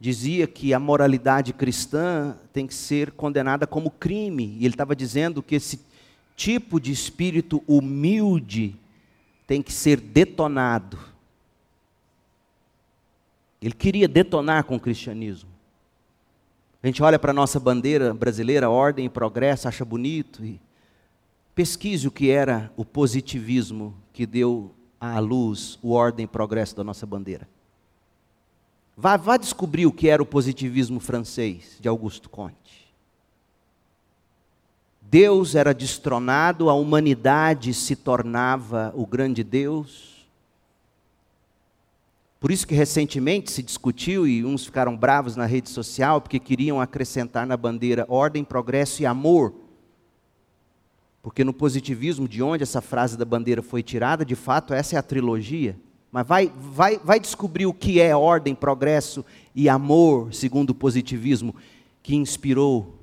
[0.00, 5.42] dizia que a moralidade cristã tem que ser condenada como crime, e ele estava dizendo
[5.42, 5.78] que esse
[6.34, 8.74] tipo de espírito humilde
[9.46, 10.98] tem que ser detonado.
[13.60, 15.50] Ele queria detonar com o cristianismo.
[16.82, 20.42] A gente olha para a nossa bandeira brasileira, ordem e progresso, acha bonito.
[20.42, 20.58] E
[21.54, 26.82] pesquise o que era o positivismo que deu à luz o ordem e progresso da
[26.82, 27.46] nossa bandeira.
[29.00, 32.92] Vá, vá descobrir o que era o positivismo francês de Augusto Comte.
[35.00, 40.26] Deus era destronado, a humanidade se tornava o grande Deus.
[42.38, 46.78] Por isso que recentemente se discutiu e uns ficaram bravos na rede social porque queriam
[46.78, 49.54] acrescentar na bandeira ordem, progresso e amor.
[51.22, 54.98] Porque no positivismo, de onde essa frase da bandeira foi tirada, de fato essa é
[54.98, 55.74] a trilogia.
[56.10, 61.54] Mas vai, vai, vai descobrir o que é ordem, progresso e amor, segundo o positivismo,
[62.02, 62.98] que inspirou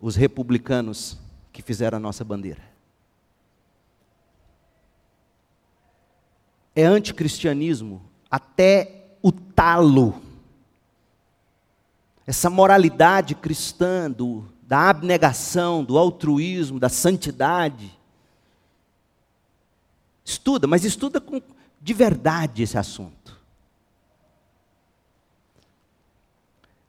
[0.00, 1.18] os republicanos
[1.52, 2.62] que fizeram a nossa bandeira.
[6.74, 10.22] É anticristianismo até o talo.
[12.26, 17.96] Essa moralidade cristã do, da abnegação, do altruísmo, da santidade.
[20.24, 21.40] Estuda, mas estuda com,
[21.80, 23.36] de verdade esse assunto.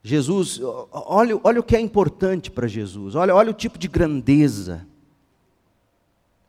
[0.04, 0.60] Jesus,
[0.92, 4.88] olha, olha o que é importante para Jesus, olha, olha o tipo de grandeza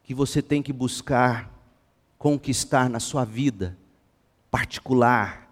[0.04, 1.52] que você tem que buscar
[2.18, 3.76] conquistar na sua vida
[4.50, 5.48] particular.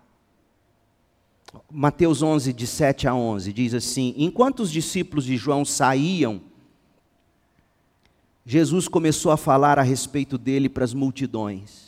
[1.70, 6.41] Mateus 11, de 7 a 11, diz assim: Enquanto os discípulos de João saíam,
[8.45, 11.86] Jesus começou a falar a respeito dele para as multidões.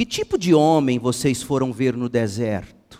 [0.00, 2.98] Que tipo de homem vocês foram ver no deserto?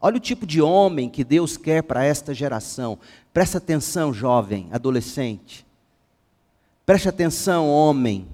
[0.00, 2.98] Olha o tipo de homem que Deus quer para esta geração.
[3.30, 5.66] Presta atenção, jovem, adolescente.
[6.86, 8.26] Preste atenção, homem,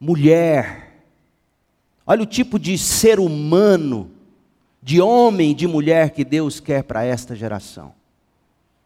[0.00, 1.00] mulher.
[2.04, 4.10] Olha o tipo de ser humano,
[4.82, 7.94] de homem, de mulher que Deus quer para esta geração.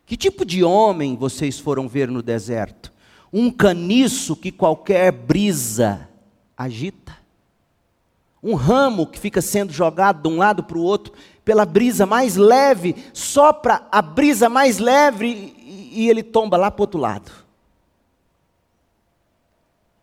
[0.04, 2.92] Que tipo de homem vocês foram ver no deserto?
[3.35, 6.09] Um caniço que qualquer brisa
[6.57, 7.18] agita?
[8.41, 11.12] Um ramo que fica sendo jogado de um lado para o outro
[11.45, 15.55] pela brisa mais leve, sopra a brisa mais leve
[15.93, 17.32] e ele tomba lá para o outro lado.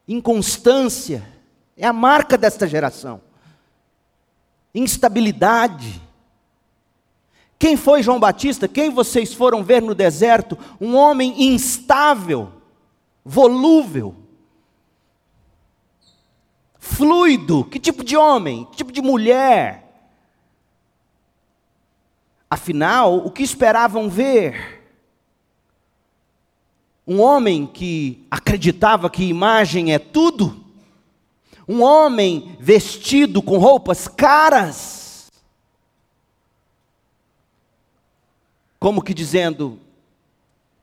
[0.07, 1.25] Inconstância
[1.77, 3.21] é a marca desta geração.
[4.75, 6.01] Instabilidade
[7.61, 8.67] quem foi João Batista?
[8.67, 10.57] Quem vocês foram ver no deserto?
[10.81, 12.51] Um homem instável,
[13.23, 14.15] volúvel,
[16.77, 17.63] fluido.
[17.65, 18.65] Que tipo de homem?
[18.65, 19.87] Que tipo de mulher?
[22.49, 24.79] Afinal, o que esperavam ver?
[27.07, 30.63] Um homem que acreditava que imagem é tudo?
[31.67, 35.01] Um homem vestido com roupas caras?
[38.81, 39.79] como que dizendo: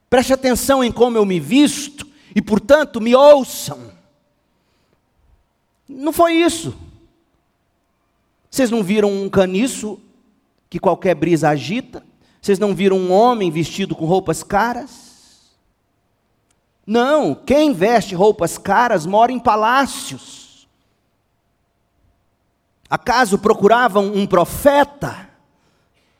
[0.08, 2.07] preste atenção em como eu me visto
[2.38, 3.90] e, portanto, me ouçam.
[5.88, 6.72] Não foi isso.
[8.48, 9.98] Vocês não viram um caniço
[10.70, 12.06] que qualquer brisa agita?
[12.40, 15.50] Vocês não viram um homem vestido com roupas caras?
[16.86, 20.68] Não, quem veste roupas caras mora em palácios.
[22.88, 25.28] Acaso procuravam um profeta?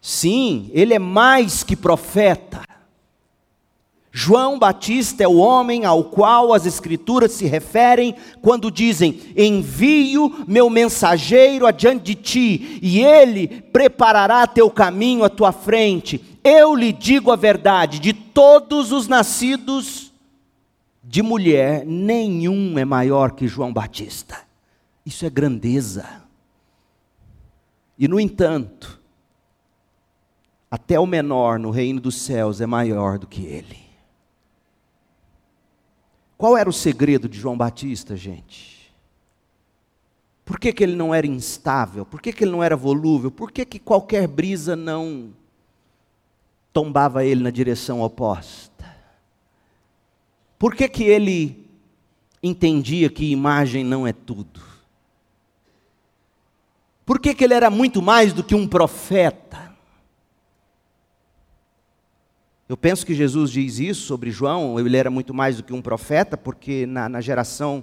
[0.03, 2.68] Sim, ele é mais que profeta.
[4.21, 10.69] João Batista é o homem ao qual as Escrituras se referem quando dizem: Envio meu
[10.69, 16.21] mensageiro adiante de ti, e ele preparará teu caminho à tua frente.
[16.43, 20.13] Eu lhe digo a verdade: de todos os nascidos
[21.05, 24.41] de mulher, nenhum é maior que João Batista.
[25.07, 26.05] Isso é grandeza.
[27.97, 29.01] E, no entanto,
[30.69, 33.88] até o menor no reino dos céus é maior do que ele.
[36.39, 38.95] Qual era o segredo de João Batista, gente?
[40.45, 42.07] Por que, que ele não era instável?
[42.07, 43.29] Por que, que ele não era volúvel?
[43.29, 45.35] Por que, que qualquer brisa não
[46.73, 48.97] tombava ele na direção oposta?
[50.57, 51.69] Por que, que ele
[52.41, 54.61] entendia que imagem não é tudo?
[57.05, 59.68] Por que, que ele era muito mais do que um profeta?
[62.69, 65.81] Eu penso que Jesus diz isso sobre João, ele era muito mais do que um
[65.81, 67.83] profeta, porque na, na geração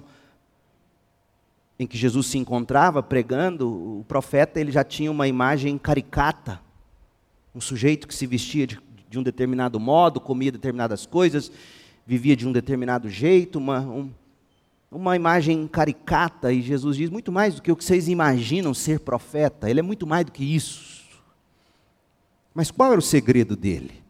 [1.76, 3.68] em que Jesus se encontrava pregando,
[3.98, 6.60] o profeta ele já tinha uma imagem caricata,
[7.52, 8.78] um sujeito que se vestia de,
[9.10, 11.50] de um determinado modo, comia determinadas coisas,
[12.06, 14.08] vivia de um determinado jeito, uma, um,
[14.88, 19.00] uma imagem caricata, e Jesus diz muito mais do que o que vocês imaginam ser
[19.00, 21.04] profeta, ele é muito mais do que isso.
[22.54, 24.05] Mas qual era o segredo dele?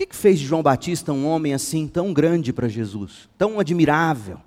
[0.00, 4.40] Que, que fez de João Batista um homem assim tão grande para Jesus, tão admirável?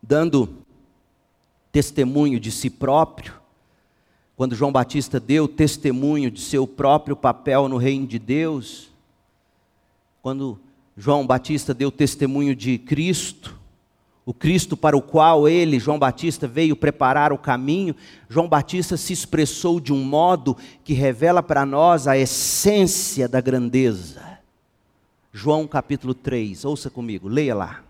[0.00, 0.58] Dando
[1.72, 3.34] testemunho de si próprio,
[4.36, 8.88] quando João Batista deu testemunho de seu próprio papel no reino de Deus,
[10.22, 10.56] quando
[10.96, 13.55] João Batista deu testemunho de Cristo,
[14.26, 17.94] o Cristo para o qual ele, João Batista, veio preparar o caminho,
[18.28, 24.40] João Batista se expressou de um modo que revela para nós a essência da grandeza.
[25.32, 27.84] João capítulo 3, ouça comigo, leia lá.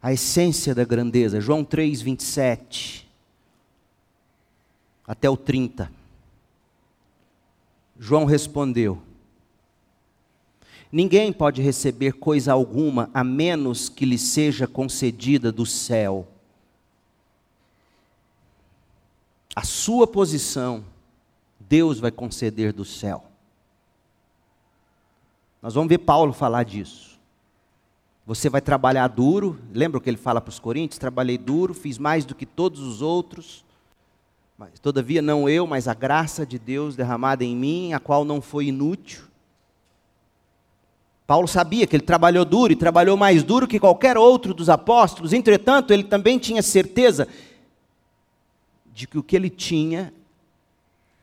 [0.00, 3.10] A essência da grandeza, João 3, 27
[5.04, 5.90] até o 30.
[7.98, 9.02] João respondeu:
[10.92, 16.26] Ninguém pode receber coisa alguma a menos que lhe seja concedida do céu.
[19.54, 20.84] A sua posição,
[21.58, 23.24] Deus vai conceder do céu.
[25.62, 27.18] Nós vamos ver Paulo falar disso.
[28.26, 30.98] Você vai trabalhar duro, lembra o que ele fala para os Coríntios?
[30.98, 33.64] Trabalhei duro, fiz mais do que todos os outros,
[34.56, 38.40] mas todavia não eu, mas a graça de Deus derramada em mim, a qual não
[38.40, 39.29] foi inútil.
[41.30, 45.32] Paulo sabia que ele trabalhou duro e trabalhou mais duro que qualquer outro dos apóstolos,
[45.32, 47.28] entretanto, ele também tinha certeza
[48.92, 50.12] de que o que ele tinha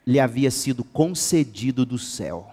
[0.05, 2.49] lhe havia sido concedido do céu.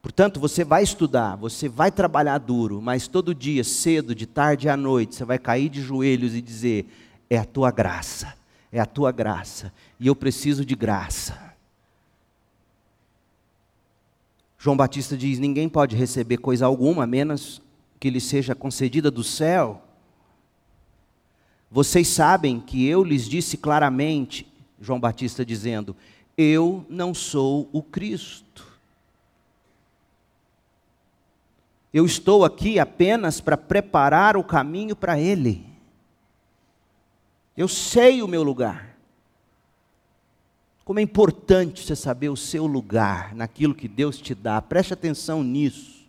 [0.00, 4.76] Portanto, você vai estudar, você vai trabalhar duro, mas todo dia, cedo, de tarde à
[4.76, 6.86] noite, você vai cair de joelhos e dizer:
[7.28, 8.32] É a tua graça,
[8.70, 11.43] é a tua graça, e eu preciso de graça.
[14.64, 17.60] João Batista diz: Ninguém pode receber coisa alguma, a menos
[18.00, 19.82] que lhe seja concedida do céu.
[21.70, 24.50] Vocês sabem que eu lhes disse claramente,
[24.80, 25.94] João Batista dizendo:
[26.34, 28.66] Eu não sou o Cristo.
[31.92, 35.66] Eu estou aqui apenas para preparar o caminho para Ele.
[37.54, 38.93] Eu sei o meu lugar.
[40.84, 44.60] Como é importante você saber o seu lugar naquilo que Deus te dá.
[44.60, 46.04] Preste atenção nisso.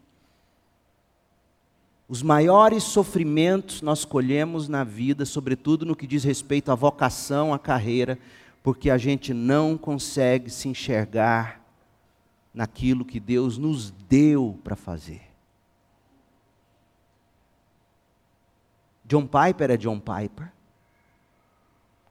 [2.07, 7.57] Os maiores sofrimentos nós colhemos na vida, sobretudo no que diz respeito à vocação, à
[7.57, 8.19] carreira,
[8.61, 11.61] porque a gente não consegue se enxergar
[12.53, 15.21] naquilo que Deus nos deu para fazer.
[19.05, 20.51] John Piper é John Piper.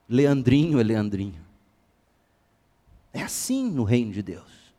[0.09, 1.44] Leandrinho é Leandrinho.
[3.15, 4.73] É assim no reino de Deus.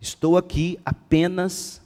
[0.00, 1.80] Estou aqui apenas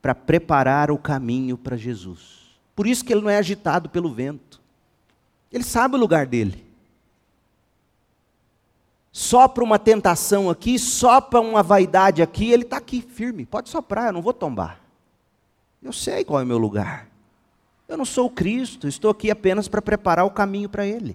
[0.00, 2.56] para preparar o caminho para Jesus.
[2.74, 4.62] Por isso que ele não é agitado pelo vento.
[5.52, 6.64] Ele sabe o lugar dele.
[9.12, 13.44] Sopra uma tentação aqui, sopra uma vaidade aqui, ele está aqui, firme.
[13.44, 14.80] Pode soprar, eu não vou tombar.
[15.82, 17.08] Eu sei qual é o meu lugar.
[17.86, 21.14] Eu não sou o Cristo, estou aqui apenas para preparar o caminho para Ele.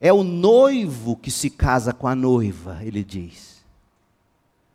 [0.00, 3.60] É o noivo que se casa com a noiva, ele diz.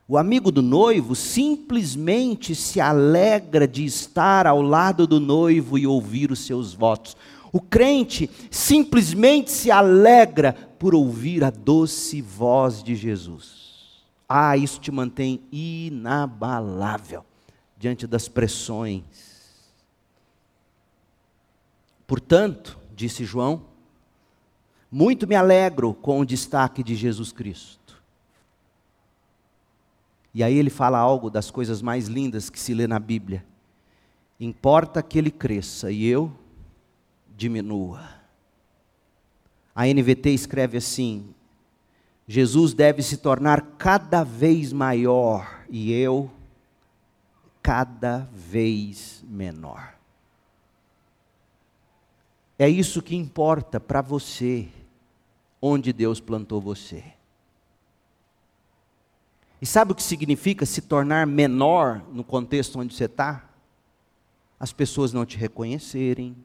[0.08, 6.32] O amigo do noivo simplesmente se alegra de estar ao lado do noivo e ouvir
[6.32, 7.18] os seus votos.
[7.52, 14.04] O crente simplesmente se alegra por ouvir a doce voz de Jesus.
[14.30, 17.26] Ah, isso te mantém inabalável
[17.78, 19.04] diante das pressões.
[22.06, 23.64] Portanto, disse João,
[24.92, 28.02] muito me alegro com o destaque de Jesus Cristo.
[30.34, 33.46] E aí ele fala algo das coisas mais lindas que se lê na Bíblia.
[34.40, 36.32] Importa que ele cresça e eu
[37.38, 38.02] diminua.
[39.74, 41.34] A NVT escreve assim:
[42.28, 46.30] Jesus deve se tornar cada vez maior e eu
[47.62, 49.95] cada vez menor.
[52.58, 54.68] É isso que importa para você,
[55.62, 57.04] onde Deus plantou você.
[59.62, 63.50] E sabe o que significa se tornar menor no contexto onde você está?
[64.60, 66.36] As pessoas não te reconhecerem,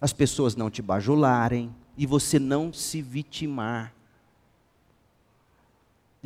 [0.00, 3.96] as pessoas não te bajularem e você não se vitimar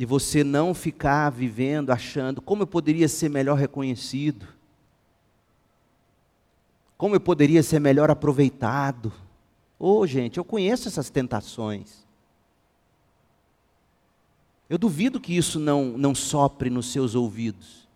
[0.01, 4.47] de você não ficar vivendo achando como eu poderia ser melhor reconhecido,
[7.01, 9.11] como eu poderia ser melhor aproveitado.
[9.79, 12.05] Ô oh, gente, eu conheço essas tentações.
[14.69, 17.89] Eu duvido que isso não, não sopre nos seus ouvidos.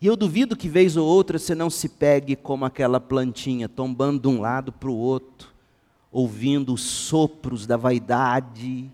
[0.00, 4.22] E eu duvido que, vez ou outra, você não se pegue como aquela plantinha, tombando
[4.22, 5.52] de um lado para o outro,
[6.10, 8.90] ouvindo os sopros da vaidade,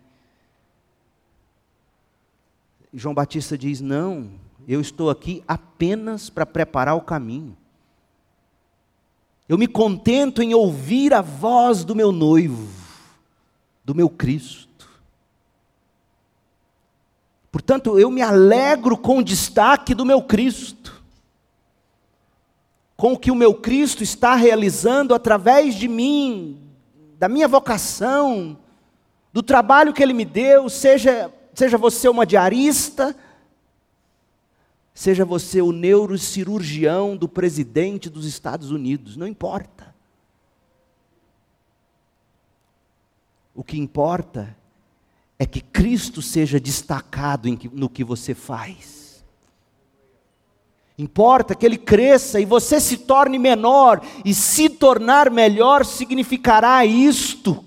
[2.93, 4.29] João Batista diz: Não,
[4.67, 7.57] eu estou aqui apenas para preparar o caminho.
[9.49, 12.69] Eu me contento em ouvir a voz do meu noivo,
[13.85, 14.89] do meu Cristo.
[17.53, 21.03] Portanto, eu me alegro com o destaque do meu Cristo,
[22.97, 26.59] com o que o meu Cristo está realizando através de mim,
[27.19, 28.57] da minha vocação,
[29.33, 33.15] do trabalho que Ele me deu, seja seja você uma diarista,
[34.95, 39.95] seja você o neurocirurgião do presidente dos Estados Unidos, não importa.
[43.55, 44.57] O que importa
[45.39, 49.25] é que Cristo seja destacado no que você faz.
[50.97, 57.65] Importa que ele cresça e você se torne menor, e se tornar melhor significará isto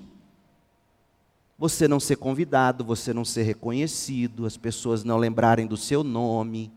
[1.58, 6.72] você não ser convidado, você não ser reconhecido, as pessoas não lembrarem do seu nome,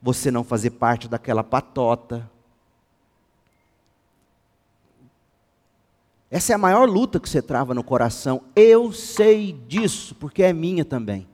[0.00, 2.30] você não fazer parte daquela patota.
[6.30, 8.42] Essa é a maior luta que você trava no coração.
[8.54, 11.26] Eu sei disso, porque é minha também.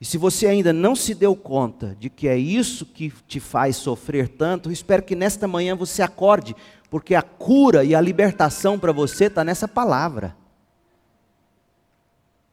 [0.00, 3.76] E se você ainda não se deu conta de que é isso que te faz
[3.76, 6.54] sofrer tanto, eu espero que nesta manhã você acorde,
[6.90, 10.36] porque a cura e a libertação para você está nessa palavra.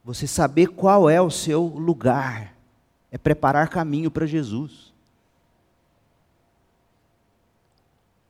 [0.02, 2.53] Você saber qual é o seu lugar,
[3.14, 4.92] é preparar caminho para Jesus.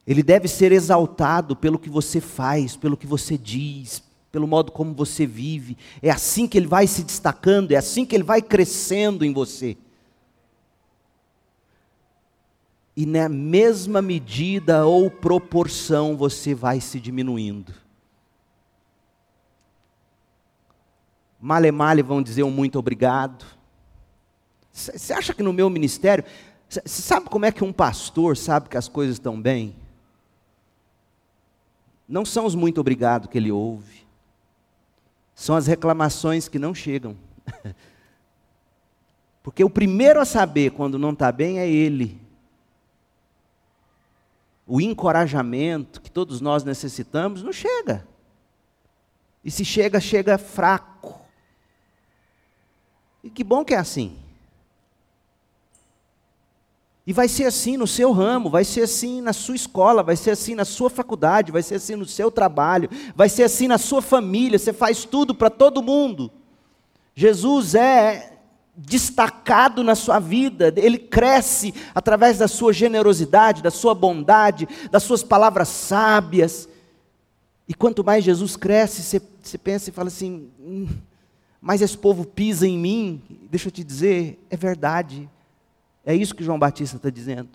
[0.06, 4.92] Ele deve ser exaltado pelo que você faz, pelo que você diz, pelo modo como
[4.92, 5.78] você vive.
[6.02, 9.74] É assim que ele vai se destacando, é assim que ele vai crescendo em você.
[12.94, 17.72] E na mesma medida ou proporção você vai se diminuindo.
[21.40, 23.63] Male male vão dizer um muito obrigado.
[24.74, 26.24] Você acha que no meu ministério,
[26.68, 29.74] você sabe como é que um pastor sabe que as coisas estão bem?
[32.06, 34.04] Não são os muito obrigado que ele ouve
[35.34, 37.16] são as reclamações que não chegam.
[39.42, 42.20] Porque o primeiro a saber quando não está bem é ele.
[44.66, 48.06] O encorajamento que todos nós necessitamos não chega.
[49.44, 51.20] E se chega, chega fraco.
[53.22, 54.18] E que bom que é assim.
[57.06, 60.30] E vai ser assim no seu ramo, vai ser assim na sua escola, vai ser
[60.30, 64.00] assim na sua faculdade, vai ser assim no seu trabalho, vai ser assim na sua
[64.00, 66.30] família, você faz tudo para todo mundo.
[67.14, 68.38] Jesus é
[68.74, 75.22] destacado na sua vida, ele cresce através da sua generosidade, da sua bondade, das suas
[75.22, 76.68] palavras sábias.
[77.68, 80.88] E quanto mais Jesus cresce, você, você pensa e fala assim: hum,
[81.60, 83.22] mas esse povo pisa em mim.
[83.50, 85.28] Deixa eu te dizer, é verdade.
[86.04, 87.50] É isso que João Batista está dizendo.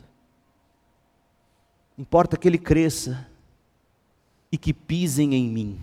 [1.97, 3.27] Importa que ele cresça
[4.51, 5.79] e que pisem em mim.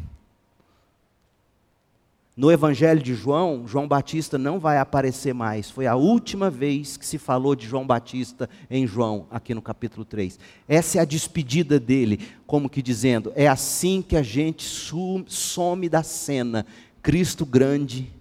[2.37, 5.71] No Evangelho de João, João Batista não vai aparecer mais.
[5.71, 10.05] Foi a última vez que se falou de João Batista em João, aqui no capítulo
[10.05, 10.39] 3.
[10.69, 16.03] Essa é a despedida dele, como que dizendo: é assim que a gente some da
[16.03, 16.67] cena.
[17.03, 18.13] Cristo grande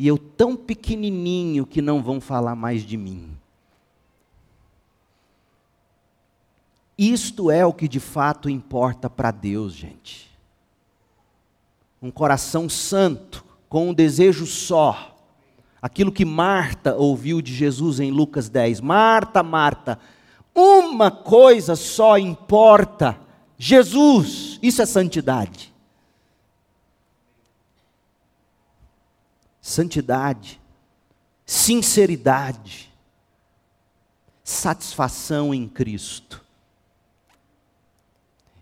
[0.00, 3.36] e eu tão pequenininho que não vão falar mais de mim.
[6.96, 10.30] Isto é o que de fato importa para Deus, gente.
[12.00, 15.18] Um coração santo, com um desejo só.
[15.82, 18.80] Aquilo que Marta ouviu de Jesus em Lucas 10.
[18.80, 19.98] Marta, Marta,
[20.54, 23.20] uma coisa só importa:
[23.58, 24.58] Jesus.
[24.62, 25.74] Isso é santidade.
[29.70, 30.60] Santidade,
[31.46, 32.90] sinceridade,
[34.42, 36.44] satisfação em Cristo.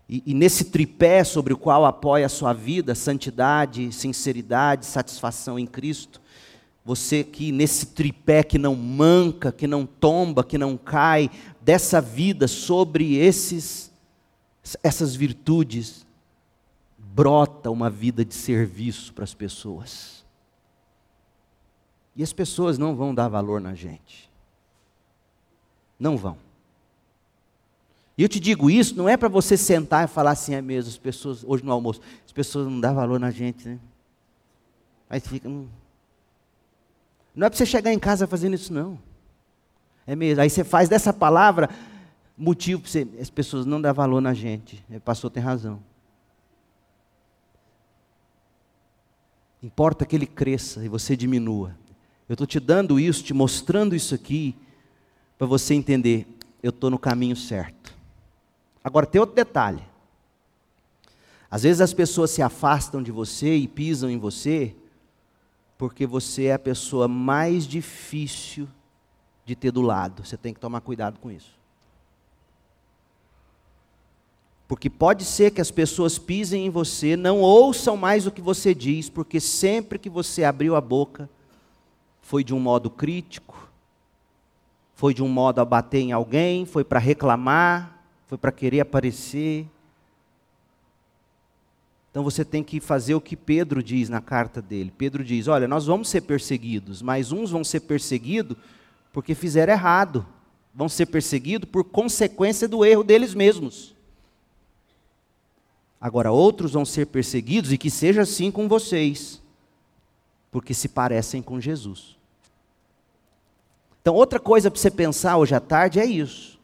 [0.07, 5.65] E, e, nesse tripé sobre o qual apoia a sua vida, santidade, sinceridade, satisfação em
[5.65, 6.21] Cristo,
[6.85, 11.29] você que nesse tripé que não manca, que não tomba, que não cai,
[11.61, 13.89] dessa vida sobre esses
[14.83, 16.05] essas virtudes,
[16.97, 20.18] brota uma vida de serviço para as pessoas.
[22.19, 24.29] E as pessoas não vão dar valor na gente.
[25.97, 26.37] Não vão.
[28.17, 30.89] E eu te digo isso, não é para você sentar e falar assim, é mesmo,
[30.89, 33.79] as pessoas, hoje no almoço, as pessoas não dão valor na gente, né?
[35.09, 35.47] Aí fica.
[35.47, 35.69] Hum.
[37.33, 38.99] Não é para você chegar em casa fazendo isso, não.
[40.05, 40.41] É mesmo.
[40.41, 41.69] Aí você faz dessa palavra
[42.37, 43.07] motivo para você.
[43.17, 44.83] As pessoas não dão valor na gente.
[44.89, 45.81] O pastor tem razão.
[49.63, 51.73] Importa que ele cresça e você diminua.
[52.29, 54.55] Eu estou te dando isso, te mostrando isso aqui,
[55.35, 56.27] para você entender,
[56.61, 57.91] eu estou no caminho certo.
[58.83, 59.81] Agora tem outro detalhe.
[61.49, 64.75] Às vezes as pessoas se afastam de você e pisam em você,
[65.75, 68.69] porque você é a pessoa mais difícil
[69.43, 70.23] de ter do lado.
[70.23, 71.57] Você tem que tomar cuidado com isso.
[74.67, 78.75] Porque pode ser que as pessoas pisem em você, não ouçam mais o que você
[78.75, 81.27] diz, porque sempre que você abriu a boca,
[82.29, 83.67] foi de um modo crítico,
[84.93, 89.65] foi de um modo a bater em alguém, foi para reclamar, foi para querer aparecer.
[92.11, 94.93] Então você tem que fazer o que Pedro diz na carta dele.
[94.95, 98.55] Pedro diz: Olha, nós vamos ser perseguidos, mas uns vão ser perseguidos
[99.11, 100.23] porque fizeram errado,
[100.71, 103.95] vão ser perseguidos por consequência do erro deles mesmos.
[105.99, 109.41] Agora, outros vão ser perseguidos, e que seja assim com vocês,
[110.51, 112.18] porque se parecem com Jesus.
[114.01, 116.59] Então, outra coisa para você pensar hoje à tarde é isso.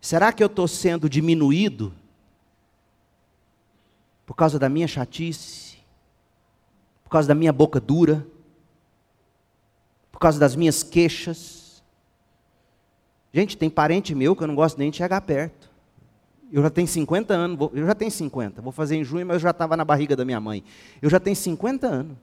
[0.00, 1.94] Será que eu estou sendo diminuído
[4.26, 5.78] por causa da minha chatice?
[7.02, 8.26] Por causa da minha boca dura?
[10.24, 11.82] causa das minhas queixas.
[13.30, 15.70] Gente, tem parente meu que eu não gosto nem de chegar perto.
[16.50, 19.40] Eu já tenho 50 anos, eu já tenho 50, vou fazer em junho, mas eu
[19.40, 20.64] já estava na barriga da minha mãe.
[21.02, 22.16] Eu já tenho 50 anos.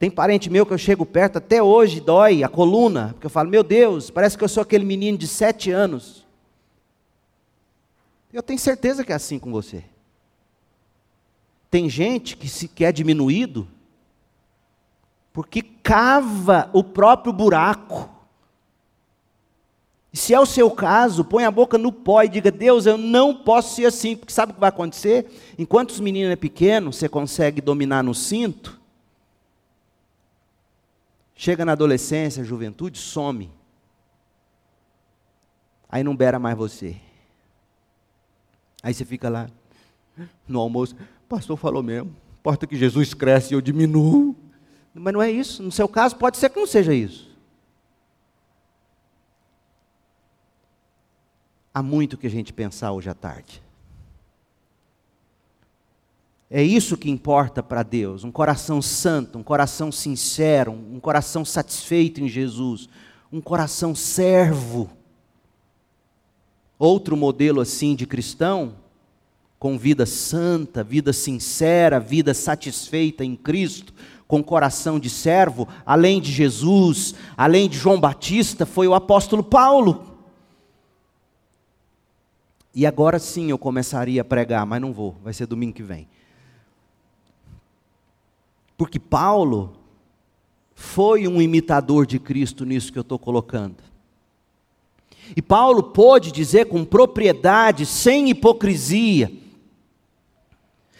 [0.00, 3.50] Tem parente meu que eu chego perto, até hoje dói a coluna, porque eu falo,
[3.50, 6.26] meu Deus, parece que eu sou aquele menino de sete anos.
[8.32, 9.84] Eu tenho certeza que é assim com você.
[11.70, 13.68] Tem gente que se quer diminuído
[15.34, 18.08] porque cava o próprio buraco.
[20.10, 22.96] E se é o seu caso, põe a boca no pó e diga: Deus, eu
[22.96, 25.30] não posso ser assim, porque sabe o que vai acontecer?
[25.58, 28.79] Enquanto os meninos é pequeno, você consegue dominar no cinto.
[31.40, 33.50] Chega na adolescência, juventude, some.
[35.88, 37.00] Aí não beira mais você.
[38.82, 39.48] Aí você fica lá
[40.46, 40.94] no almoço,
[41.26, 44.36] pastor falou mesmo, importa que Jesus cresce e eu diminuo.
[44.92, 47.34] Mas não é isso, no seu caso pode ser que não seja isso.
[51.72, 53.62] Há muito que a gente pensar hoje à tarde.
[56.50, 62.20] É isso que importa para Deus, um coração santo, um coração sincero, um coração satisfeito
[62.20, 62.88] em Jesus,
[63.32, 64.90] um coração servo.
[66.76, 68.74] Outro modelo assim de cristão,
[69.60, 73.94] com vida santa, vida sincera, vida satisfeita em Cristo,
[74.26, 80.18] com coração de servo, além de Jesus, além de João Batista, foi o apóstolo Paulo.
[82.74, 86.08] E agora sim eu começaria a pregar, mas não vou, vai ser domingo que vem.
[88.80, 89.76] Porque Paulo
[90.74, 93.76] foi um imitador de Cristo nisso que eu estou colocando.
[95.36, 99.30] E Paulo pôde dizer com propriedade, sem hipocrisia: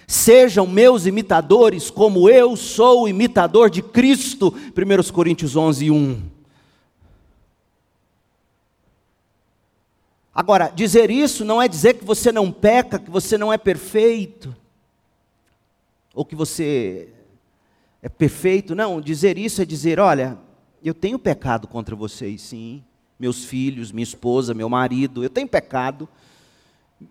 [0.07, 4.55] Sejam meus imitadores, como eu sou imitador de Cristo.
[4.77, 6.23] 1 Coríntios 11, 1.
[10.35, 14.55] Agora, dizer isso não é dizer que você não peca, que você não é perfeito,
[16.15, 17.15] ou que você
[18.03, 18.75] é perfeito.
[18.75, 20.39] Não, dizer isso é dizer: olha,
[20.83, 22.83] eu tenho pecado contra vocês, sim
[23.21, 25.23] meus filhos, minha esposa, meu marido.
[25.23, 26.09] Eu tenho pecado.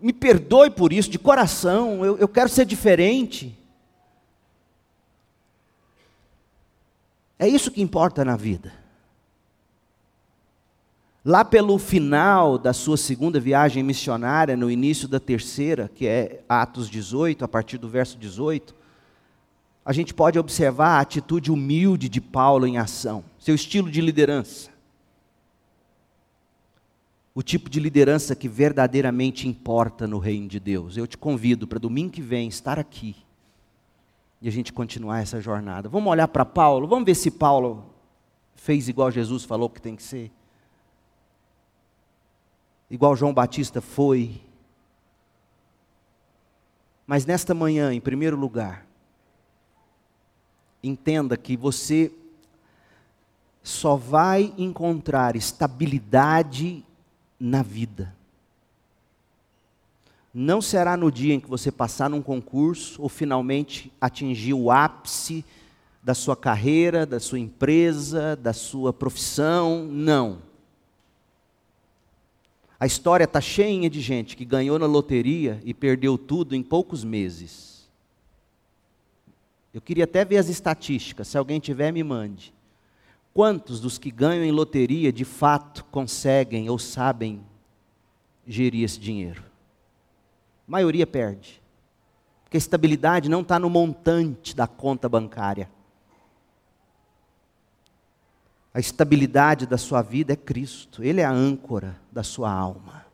[0.00, 2.04] Me perdoe por isso, de coração.
[2.04, 3.56] Eu, eu quero ser diferente.
[7.38, 8.72] É isso que importa na vida.
[11.24, 16.90] Lá pelo final da sua segunda viagem missionária, no início da terceira, que é Atos
[16.90, 18.74] 18, a partir do verso 18,
[19.90, 24.70] a gente pode observar a atitude humilde de Paulo em ação, seu estilo de liderança
[27.34, 30.96] o tipo de liderança que verdadeiramente importa no reino de Deus.
[30.96, 33.16] Eu te convido para domingo que vem estar aqui
[34.42, 35.88] e a gente continuar essa jornada.
[35.88, 37.94] Vamos olhar para Paulo, vamos ver se Paulo
[38.54, 40.30] fez igual Jesus falou que tem que ser.
[42.90, 44.42] Igual João Batista foi.
[47.06, 48.89] Mas nesta manhã, em primeiro lugar,
[50.82, 52.12] entenda que você
[53.62, 56.84] só vai encontrar estabilidade
[57.38, 58.14] na vida.
[60.32, 65.44] Não será no dia em que você passar num concurso ou finalmente atingir o ápice
[66.02, 70.38] da sua carreira, da sua empresa, da sua profissão, não.
[72.78, 77.04] A história está cheia de gente que ganhou na loteria e perdeu tudo em poucos
[77.04, 77.69] meses.
[79.72, 82.52] Eu queria até ver as estatísticas, se alguém tiver, me mande.
[83.32, 87.40] Quantos dos que ganham em loteria de fato conseguem ou sabem
[88.46, 89.44] gerir esse dinheiro?
[90.66, 91.62] A maioria perde.
[92.42, 95.70] Porque a estabilidade não está no montante da conta bancária.
[98.74, 103.06] A estabilidade da sua vida é Cristo, Ele é a âncora da sua alma.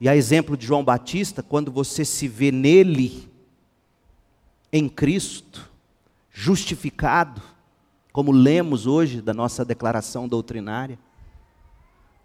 [0.00, 3.29] E a exemplo de João Batista, quando você se vê nele,
[4.72, 5.68] em Cristo,
[6.30, 7.42] justificado,
[8.12, 10.98] como lemos hoje da nossa declaração doutrinária.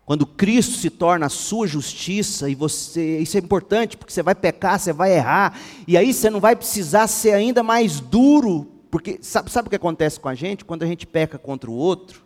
[0.06, 4.36] Quando Cristo se torna a sua justiça, e você, isso é importante, porque você vai
[4.36, 9.18] pecar, você vai errar, e aí você não vai precisar ser ainda mais duro, porque
[9.22, 10.64] sabe, sabe o que acontece com a gente?
[10.64, 12.24] Quando a gente peca contra o outro,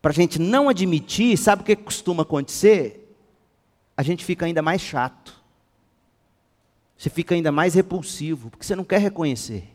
[0.00, 3.12] para a gente não admitir, sabe o que costuma acontecer?
[3.96, 5.39] A gente fica ainda mais chato,
[7.00, 9.66] você fica ainda mais repulsivo, porque você não quer reconhecer.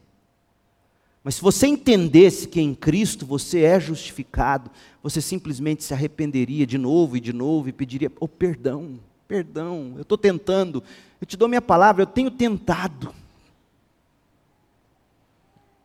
[1.23, 4.69] Mas se você entendesse que em Cristo você é justificado,
[5.01, 10.03] você simplesmente se arrependeria de novo e de novo e pediria: oh, perdão, perdão, eu
[10.03, 10.84] estou tentando,
[11.19, 13.11] eu te dou minha palavra, eu tenho tentado.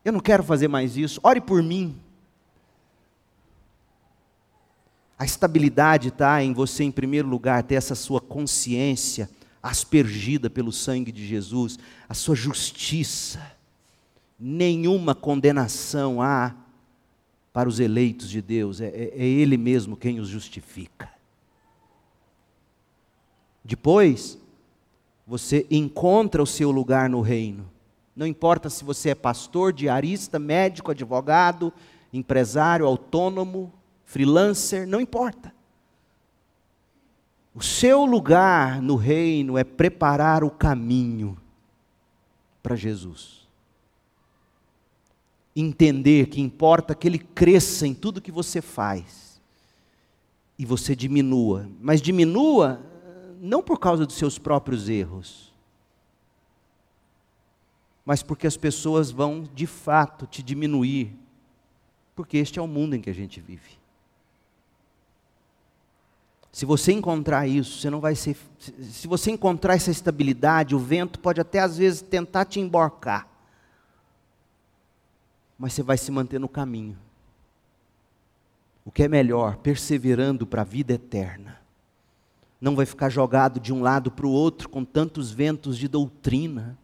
[0.05, 1.99] Eu não quero fazer mais isso, ore por mim.
[5.19, 9.27] A estabilidade está em você, em primeiro lugar, ter essa sua consciência
[9.63, 13.41] aspergida pelo sangue de Jesus, a sua justiça.
[14.39, 16.55] Nenhuma condenação há
[17.53, 21.11] para os eleitos de Deus, é, é, é Ele mesmo quem os justifica.
[23.65, 24.39] Depois,
[25.27, 27.71] você encontra o seu lugar no reino.
[28.17, 31.73] Não importa se você é pastor, diarista, médico, advogado,
[32.13, 33.73] empresário, autônomo,
[34.05, 35.55] freelancer, não importa.
[37.55, 41.37] O seu lugar no reino é preparar o caminho
[42.63, 43.49] para Jesus.
[45.55, 49.41] Entender que importa que ele cresça em tudo que você faz
[50.57, 52.81] e você diminua, mas diminua
[53.41, 55.53] não por causa dos seus próprios erros,
[58.05, 61.17] mas porque as pessoas vão de fato te diminuir,
[62.15, 63.80] porque este é o mundo em que a gente vive.
[66.53, 68.37] Se você encontrar isso, você não vai ser.
[68.59, 73.29] Se você encontrar essa estabilidade, o vento pode até às vezes tentar te emborcar.
[75.57, 76.99] Mas você vai se manter no caminho.
[78.85, 81.61] O que é melhor, perseverando para a vida eterna.
[82.61, 86.77] Não vai ficar jogado de um lado para o outro com tantos ventos de doutrina.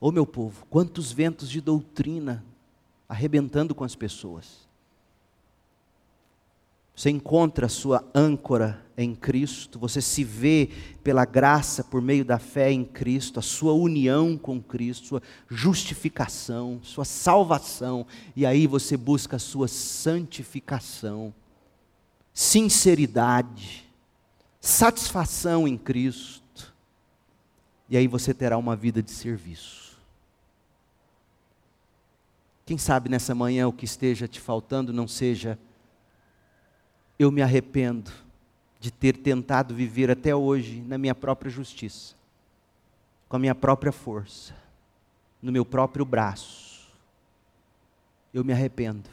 [0.00, 2.44] Ô oh, meu povo, quantos ventos de doutrina
[3.08, 4.71] arrebentando com as pessoas.
[7.02, 10.70] Você encontra a sua âncora em Cristo, você se vê
[11.02, 16.78] pela graça, por meio da fé em Cristo, a sua união com Cristo, sua justificação,
[16.80, 21.34] sua salvação, e aí você busca a sua santificação,
[22.32, 23.84] sinceridade,
[24.60, 26.72] satisfação em Cristo,
[27.90, 29.98] e aí você terá uma vida de serviço.
[32.64, 35.58] Quem sabe nessa manhã o que esteja te faltando não seja
[37.22, 38.10] eu me arrependo
[38.80, 42.14] de ter tentado viver até hoje na minha própria justiça,
[43.28, 44.54] com a minha própria força,
[45.40, 46.90] no meu próprio braço.
[48.34, 49.08] Eu me arrependo.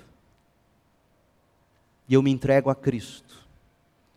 [2.07, 3.47] E eu me entrego a Cristo.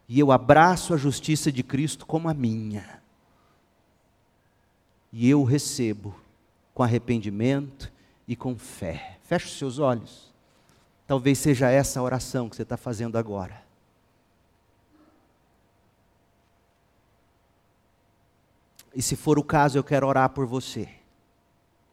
[0.09, 3.03] E eu abraço a justiça de Cristo como a minha.
[5.13, 6.15] E eu recebo
[6.73, 7.93] com arrependimento
[8.27, 9.19] e com fé.
[9.25, 10.33] Feche os seus olhos.
[11.07, 13.62] Talvez seja essa a oração que você está fazendo agora.
[18.95, 20.89] E se for o caso, eu quero orar por você.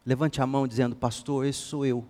[0.04, 2.06] Levante a mão dizendo: Pastor, esse sou eu.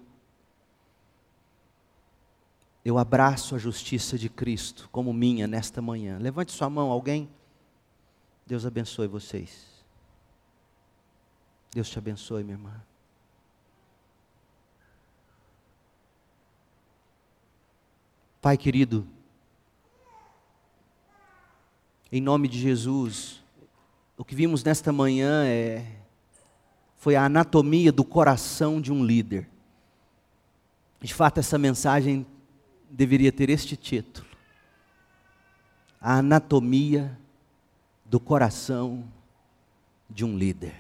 [2.84, 6.18] Eu abraço a justiça de Cristo como minha nesta manhã.
[6.18, 7.28] Levante sua mão, alguém.
[8.46, 9.84] Deus abençoe vocês.
[11.72, 12.82] Deus te abençoe, minha irmã.
[18.40, 19.06] Pai querido,
[22.10, 23.39] em nome de Jesus,
[24.20, 25.82] o que vimos nesta manhã é,
[26.94, 29.48] foi a anatomia do coração de um líder.
[31.00, 32.26] De fato, essa mensagem
[32.90, 34.26] deveria ter este título:
[35.98, 37.18] A anatomia
[38.04, 39.04] do coração
[40.06, 40.74] de um líder.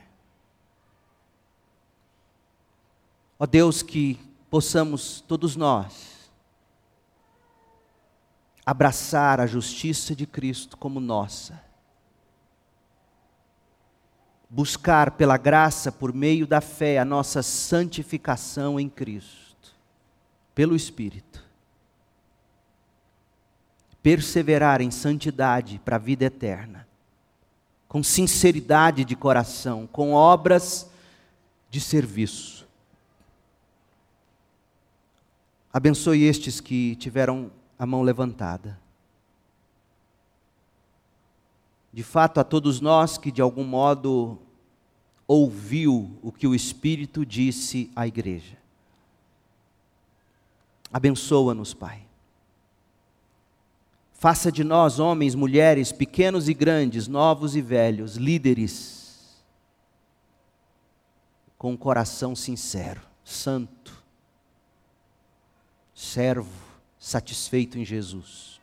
[3.38, 4.20] Ó Deus, que
[4.50, 6.30] possamos todos nós
[8.66, 11.69] abraçar a justiça de Cristo como nossa
[14.50, 19.76] buscar pela graça, por meio da fé, a nossa santificação em Cristo,
[20.52, 21.48] pelo Espírito.
[24.02, 26.88] Perseverar em santidade para a vida eterna,
[27.86, 30.90] com sinceridade de coração, com obras
[31.70, 32.66] de serviço.
[35.72, 38.76] Abençoe estes que tiveram a mão levantada.
[41.92, 44.38] De fato, a todos nós que de algum modo
[45.26, 48.58] ouviu o que o Espírito disse à igreja.
[50.92, 52.04] Abençoa-nos, Pai.
[54.12, 59.42] Faça de nós, homens, mulheres, pequenos e grandes, novos e velhos, líderes,
[61.56, 64.02] com um coração sincero, santo,
[65.94, 66.52] servo,
[66.98, 68.59] satisfeito em Jesus.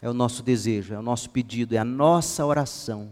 [0.00, 3.10] É o nosso desejo, é o nosso pedido, é a nossa oração.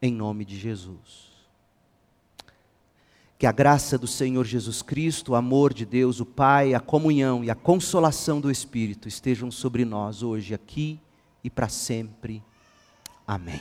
[0.00, 1.26] Em nome de Jesus.
[3.38, 7.44] Que a graça do Senhor Jesus Cristo, o amor de Deus, o Pai, a comunhão
[7.44, 11.00] e a consolação do Espírito estejam sobre nós hoje, aqui
[11.44, 12.42] e para sempre.
[13.26, 13.60] Amém.